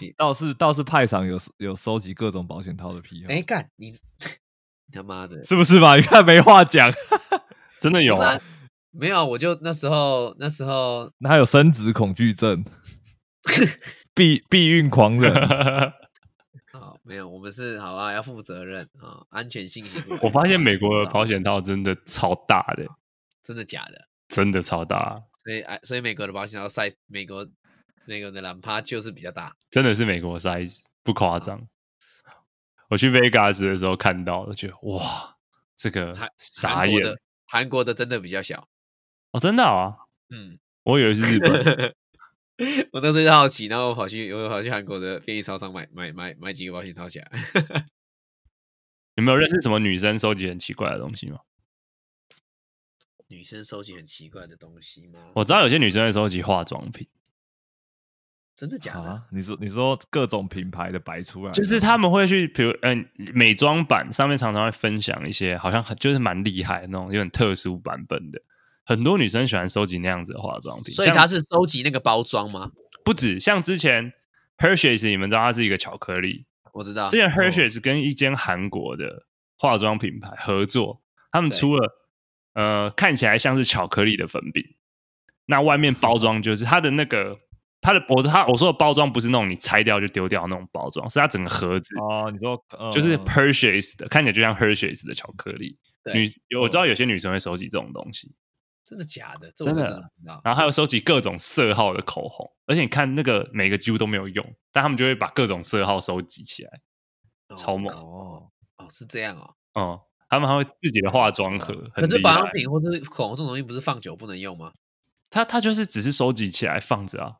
[0.00, 0.14] 别。
[0.16, 3.90] 倒是倒是派场有有收集各种保险套的癖好，哎，干你
[4.88, 5.96] 你他妈的，是不是吧？
[5.96, 6.90] 你看没话讲，
[7.78, 8.40] 真的有啊啊？
[8.92, 12.64] 没有啊，我就那时候那时候那还有生殖恐惧症，
[14.14, 15.92] 避避孕狂人，啊
[17.02, 20.18] 没有，我们是好啊，要负责任啊，安全性行为。
[20.22, 22.84] 我发现美国的啊保险套真的超大的，
[23.42, 24.08] 真的假的？
[24.28, 27.44] 真的超大，所以哎，所以美国的保险套 size，美国
[28.10, 29.56] 美国的蓝趴就是比较大。
[29.70, 31.68] 真的是美国 size，不夸张。
[32.88, 35.36] 我去 Vegas 的时候看到，我觉得哇，
[35.76, 38.68] 这个韩傻眼韩国的韩国的真的比较小。
[39.30, 39.94] 哦，真的啊，
[40.30, 41.94] 嗯，我以为是日本。
[42.90, 47.30] 我当时就好奇，然后我跑去我跑去韩国的便利超商买买买买几个保险套起来。
[49.14, 51.38] 有没有认识什么女生收集很奇怪的东西吗？
[53.28, 55.30] 女生收集很奇怪的东西吗？
[55.36, 57.06] 我知道有些女生会收集化妆品，
[58.60, 59.00] 真的假的？
[59.00, 59.22] 啊？
[59.30, 68.38] 你说你说各种品牌的摆出来，就是他们会去，比如嗯、美妆版上面常常会分享一些好像很就是蛮厉害的那种有点特殊版本的，
[68.84, 72.70] 很多女生喜欢收集那样子的化妆品，所以他是收集那个包装吗？
[73.02, 74.12] 不止像之前
[74.58, 76.44] Hershey's，你们知道它是一个巧克力，
[76.74, 77.08] 我知道。
[77.08, 79.24] 之前 Hershey's 跟一间韩国的
[79.56, 81.00] 化妆品牌合作，
[81.32, 81.98] 他们出了
[82.52, 84.62] 呃看起来像是巧克力的粉饼，
[85.46, 87.38] 那外面包装就是它的那个
[87.80, 95.78] 它的我它我说的包装不是那种你拆掉就丢掉那种包装，是它整个盒子哦，你说呃就是 Hershey's 的，看起来就像 Hershey's 的巧克力。
[96.02, 98.32] 对女有我知道有些女生会收集这种东西，
[98.84, 99.52] 真的假的？
[99.54, 100.40] 这我真的知道。
[100.44, 106.80] 然后还有收集各种色号的口红，而且你看那个每个几乎都没有用，但他们就会把各种色号收集起来。
[107.56, 109.54] 超猛哦，哦，是这样哦。
[109.74, 114.72] 嗯，他们还会自己的化妆盒，可是保养品或是口红这种东西，不是放久不能用吗？
[115.30, 117.34] 它它就是只是收集起来放着啊，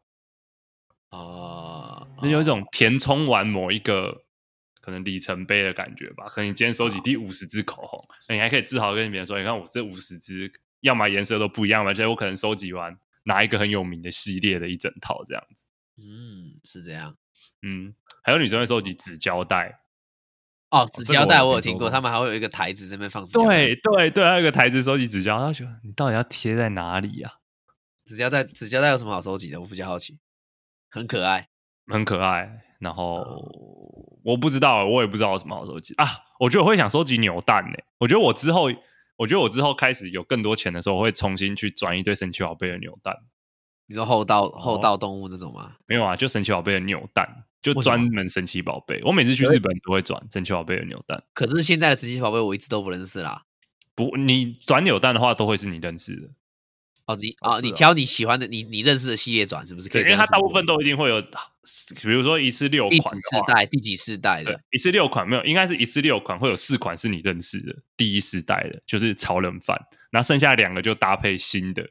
[1.11, 4.25] 哦，那有一种填充完某一个
[4.81, 6.27] 可能里程碑的感觉吧。
[6.29, 15.67] 可能你今天收集第五十支口红，那你还可以自豪跟别人说，你看我这五十支，要么颜色都不一样，而且我可能收集完拿一个很有名的系列的一整套这样子。
[15.99, 17.17] 嗯，是这样。
[17.63, 17.93] 嗯，
[18.23, 19.81] 还有女生会收集纸胶带，
[20.71, 23.43] 哦，纸胶带我有听过，他们还会有一个台子在那边放纸胶。
[23.43, 27.35] 对对对，还有一个台子收集纸胶，他觉得你到底要贴在哪里呀、
[28.07, 29.61] 纸胶带，纸胶带有什么好收集的？
[29.61, 30.19] 我比较好奇。
[30.91, 31.49] 很可爱。
[31.87, 32.63] 很可爱。
[32.79, 36.07] 然后、哦我不知道，我也不知道有什么好收集啊。
[36.41, 38.71] 我觉得我会想收集扭蛋呢、我觉得我之后，
[39.17, 43.17] 我觉得我之后开始有更多钱的时候，我会重新去转一堆神奇宝贝的扭蛋。
[43.87, 45.77] 你说后道哦后道动物那种吗？
[45.87, 49.01] 没有啊，就神奇宝贝的扭蛋，就专门神奇宝贝。
[49.05, 51.23] 我每次去日本都会转神奇宝贝的扭蛋。
[51.33, 53.45] 可是现在的神奇宝贝我一直都不认识啦。
[53.95, 56.29] 不，你转扭蛋的话，都会是你认识的。
[57.11, 60.15] 哦，你哦，你挑你喜欢的，你你认识的系列转是不是可以，因为？
[60.15, 61.21] 它大部分都一定会有，
[62.01, 69.77] 比如说一次六第几款的话，世代、第几世代的？，一次六款没有，应该是一次六款，会有四款是你认识的，第一世代的，就是超人饭，
[70.11, 71.91] 然后剩下两个就搭配新的，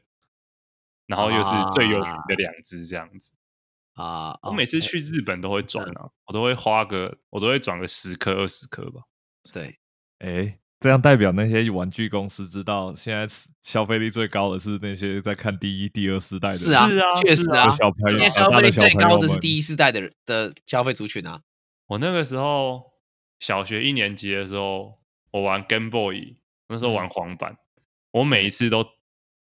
[1.06, 3.32] 然后又是最有名的两只这样子。
[3.94, 9.02] 啊，哦我每次去日本都会转啊，我都会花个，我都会转个十颗二十颗吧。
[9.52, 9.78] 对，
[10.20, 13.28] 哎，这样代表那些玩具公司知道现在
[13.60, 19.38] 消费力最高的是那些在看第一、第二世代的是啊，是啊确实啊的，小朋友，今天消费力最高的是。
[19.40, 21.42] 第一世代的人的消费族群啊。
[21.86, 22.82] 我那个时候
[23.40, 24.98] 小学一年级的时候，
[25.32, 27.58] 我玩 Game Boy，那时候玩黄版，
[28.12, 28.82] 我每一次都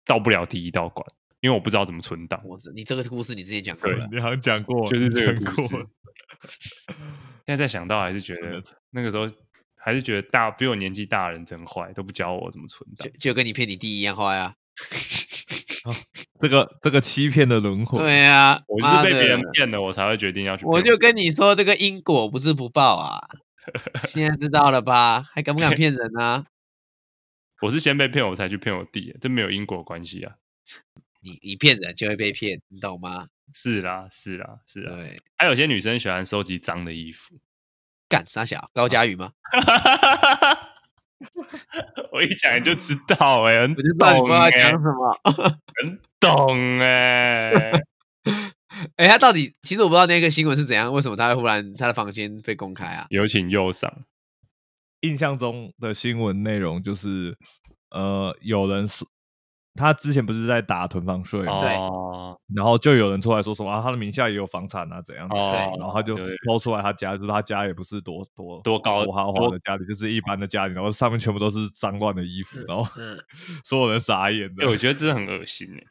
[0.07, 1.07] 到不了第一道关，
[1.41, 2.41] 因为我不知道怎么存档。
[2.43, 5.77] 我知你这个故事你之前讲过了，你好像讲过，就是这个讲故事。
[7.45, 9.27] 现在再想到，还是觉得那个时候，
[9.89, 13.31] 还是觉得大比我年纪大的人真坏，都不教我怎么存档就。
[13.31, 14.55] 就跟你骗你弟一样坏啊。
[16.39, 20.67] 这个这个欺骗的轮回，对啊，我就是被别人骗了，我才会决定要去。
[20.67, 23.19] 我就跟你说，这个因果不是不报啊。
[24.05, 25.23] 现在知道了吧？
[25.23, 26.45] 还敢不敢骗人啊？
[27.63, 30.35] 我是先被骗，我才去骗我弟，这没有因果关系啊。
[31.23, 33.29] 你你骗人就会被骗，你懂吗？
[33.55, 34.95] 是啦，是啦，是啦。
[34.95, 37.35] 对，还有些女生喜欢收集脏的衣服，
[38.09, 39.33] 干傻小高佳宇吗？
[42.13, 45.19] 我一讲你就知道哎、很我就知道你不懂哎、知道讲什么。
[45.83, 47.53] 很懂哎、
[48.97, 53.07] 哎、他到底其实我不知道那个新闻是怎样，为什么他会忽然他的房间被公开啊？
[53.11, 53.93] 有请右上。
[55.01, 57.37] 印象中的新闻内容就是，
[57.91, 59.05] 呃，有人是
[59.75, 61.75] 他之前不是在打囤房税嘛，对。
[61.77, 62.39] 哦。
[62.55, 66.35] 然后就有人出来说什么啊，他的名下也有房产啊，怎样怎样，哦，然后他就对。
[66.47, 73.17] 抛出来他家，就是他家也不是多多多高多豪华的家里，就是一般的家里，然后上面全部都是脏乱的衣服，然后嗯，
[73.65, 75.83] 所有人傻眼哎、我，觉得真的很恶心哎、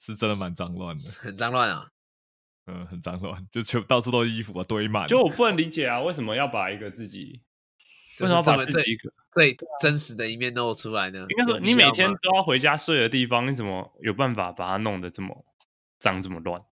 [0.00, 1.88] 是真的蛮脏乱的，很脏乱啊。
[2.68, 7.45] 嗯，很脏乱，就全到处都是衣服啊，堆满，就我不能理解啊，为什么要把一个自己，就是
[8.20, 9.12] 为什么要把自己一个？
[9.32, 11.26] 最真实的一面露出来呢？
[11.28, 15.44] 应该说，你每天都要回家睡的地方，你怎么有办法把它弄得这么
[15.98, 16.62] 脏这么乱？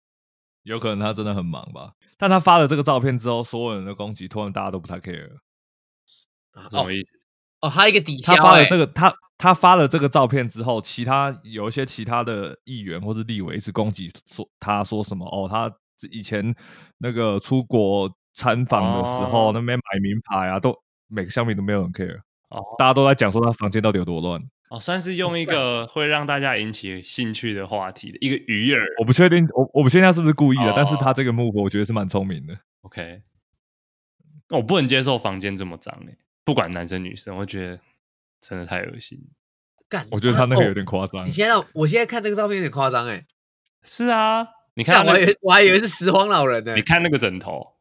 [0.62, 1.92] 有可能他真的很忙吧。
[2.16, 5.36] 但他发了这个照片之后，所有人的攻击，突然大家都不太 care 了。
[6.52, 7.08] 啊什么意思？
[7.60, 15.70] 哦，还有一个抵消、他发了欸，这个，他他发了这个照片之后，其他有一些其他的议员或是立委是攻击说他说什么哦，他
[16.10, 16.54] 以前
[16.98, 20.74] 那个出国参访的时候，哦那边买名牌啊，都
[21.08, 24.42] 每个项目都没有人 care，哦大家都在讲说他房间到底有多乱。
[24.70, 28.80] 哦，算是用 一个会让大家引起兴趣的话题的一个鱼饵。
[28.98, 32.58] 我不确定，我我不确定他是不是故意的，哦但是他这个 move 我觉得是蛮聪明的。
[32.82, 33.22] OK，
[34.50, 37.80] 我不能接受房间这么脏诶、不管男生女生，我觉得
[38.40, 39.18] 真的太恶心。
[39.88, 41.30] 干，我觉得他那个有哦点夸张你。
[41.30, 43.24] 现在让我现在看这个照片有点夸张哎，
[43.82, 47.76] 是啊，你看我我还以为是拾荒老人呢你，看那个枕头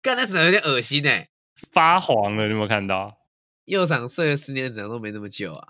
[0.00, 1.28] 干那枕头有点恶心哎，
[1.72, 3.18] 发黄了，你有没有看到？
[3.64, 5.68] 右上睡了十年怎样都没那么久啊。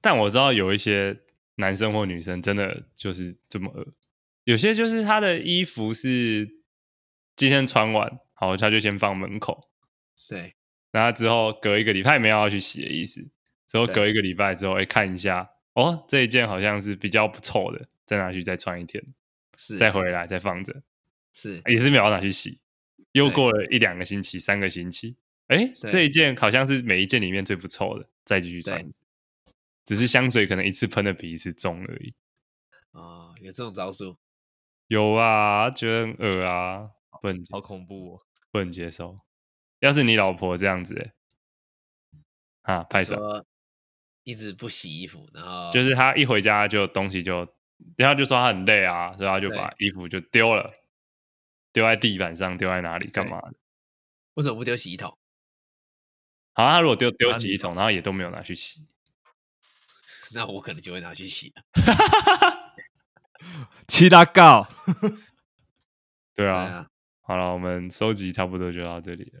[0.00, 1.18] 但我知道有一些
[1.56, 3.86] 男生或女生真的就是这么恶，
[4.44, 6.58] 有些就是他的衣服是
[7.34, 9.70] 今天穿完，好，他就先放门口。
[10.28, 10.54] 对，
[10.90, 13.26] 然后之后隔一个礼拜没有要去洗的意思，
[13.66, 19.02] 之后隔一个礼拜之后，哎，看一下，哦，这一件好像是比较不臭的，再拿去再穿一天，
[19.56, 20.82] 是再回来再放着，
[21.32, 22.60] 是也是没有拿去洗。
[23.14, 28.84] 又对过了一两个星期、三个星期，哎，对这一件好像是每一件里面最不臭的，再继续穿。
[29.84, 32.14] 只是香水可能一次喷的比一次重而已。
[32.92, 34.16] 哦，有这种招数，
[34.88, 36.90] 有啊，觉得很恶啊，
[37.20, 38.20] 不能好恐怖哦！
[38.50, 39.20] 不能接受。
[39.80, 41.12] 要是你老婆这样子、欸，
[42.62, 43.44] 啊，拍手，
[44.24, 47.46] 一直不洗衣服，然后就是她一回家就东西就，
[47.96, 50.72] 然后就说她很累啊，所以她就把衣服就丢了，
[51.74, 53.54] 丢在地板上，丢在哪里干嘛的？
[54.34, 55.18] 为什么不丢洗衣桶？
[56.54, 58.86] 好，他如果丢丢洗衣桶，然后也都没有拿去洗，
[60.34, 61.64] 那我可能就会拿去洗了。
[63.88, 64.66] 七大告，
[66.34, 66.64] 对啊。
[66.64, 66.86] 对啊，
[67.22, 69.40] 好了，我们收集差不多就到这里了。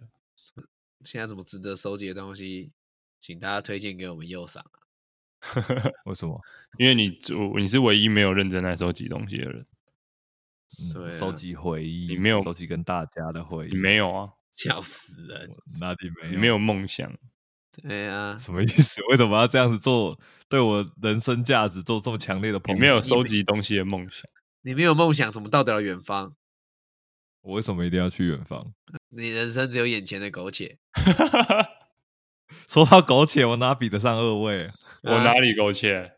[1.04, 2.72] 现在怎么值得收集的东西，
[3.20, 4.64] 请大家推荐给我们右赏。
[6.06, 6.40] 为什么？
[6.78, 7.18] 因为你
[7.58, 9.66] 你是唯一没有认真在收集东西的人，嗯
[10.92, 15.50] 对啊收集回忆，你没有收集跟大家的回忆，你没有啊，笑死人！
[15.80, 16.30] 哪里没有？
[16.30, 17.12] 你没有梦想，
[17.82, 19.02] 对啊，什么意思？
[19.10, 20.18] 为什么要这样子做？
[20.48, 22.72] 对我人生价值做这么强烈的抨击？
[22.74, 24.22] 你没有收集东西的梦想。
[24.62, 26.34] 你没有梦想，怎么到得了远方？
[27.42, 28.72] 我为什么一定要去远方？
[29.10, 30.78] 你人生只有眼前的苟且。
[32.68, 34.70] 说到苟且，我哪比得上二位
[35.04, 36.12] 我哪里苟且？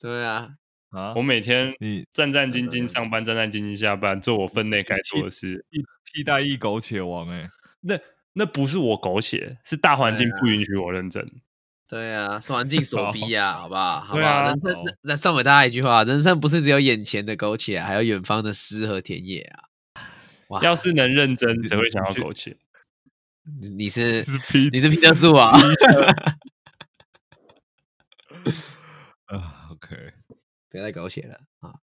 [0.00, 0.56] 对啊，
[0.92, 1.12] 啊？
[1.16, 5.64] 我每天你战战兢兢上班，战战兢兢下班，做我分内该做的事。
[5.70, 5.82] 替
[6.12, 7.98] 替代役苟且王哎、那
[8.34, 11.26] 那不是我苟且，是大环境不允许我认真。
[11.88, 14.00] 对啊，是环境 所逼啊、好不好？
[14.04, 14.44] 好不对啊？
[14.48, 19.64] 人生好那那送给大家一句话：人生不是只有眼前的苟且啊，还有远方的诗和田野啊。
[20.48, 22.56] 哇，要是能认真，谁会想要苟且？
[23.60, 24.24] 你 你是
[24.72, 25.50] 你是皮特树啊？
[29.26, 29.96] 啊，OK，
[30.72, 31.78] 不要再狗血了啊！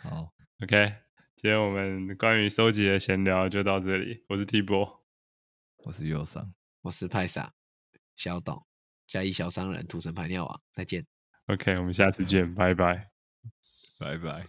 [0.00, 0.32] 好
[0.62, 0.94] ，OK，
[1.34, 4.24] 今天我们关于收集的闲聊就到这里。
[4.28, 5.04] 我是 T 波，
[5.78, 7.52] 我是右上，我是派傻
[8.14, 8.64] 小董，
[9.08, 11.04] 加一小商人，土城排尿王，再见。
[11.46, 13.10] OK，我们下次见，拜拜。
[13.98, 14.46] 拜拜。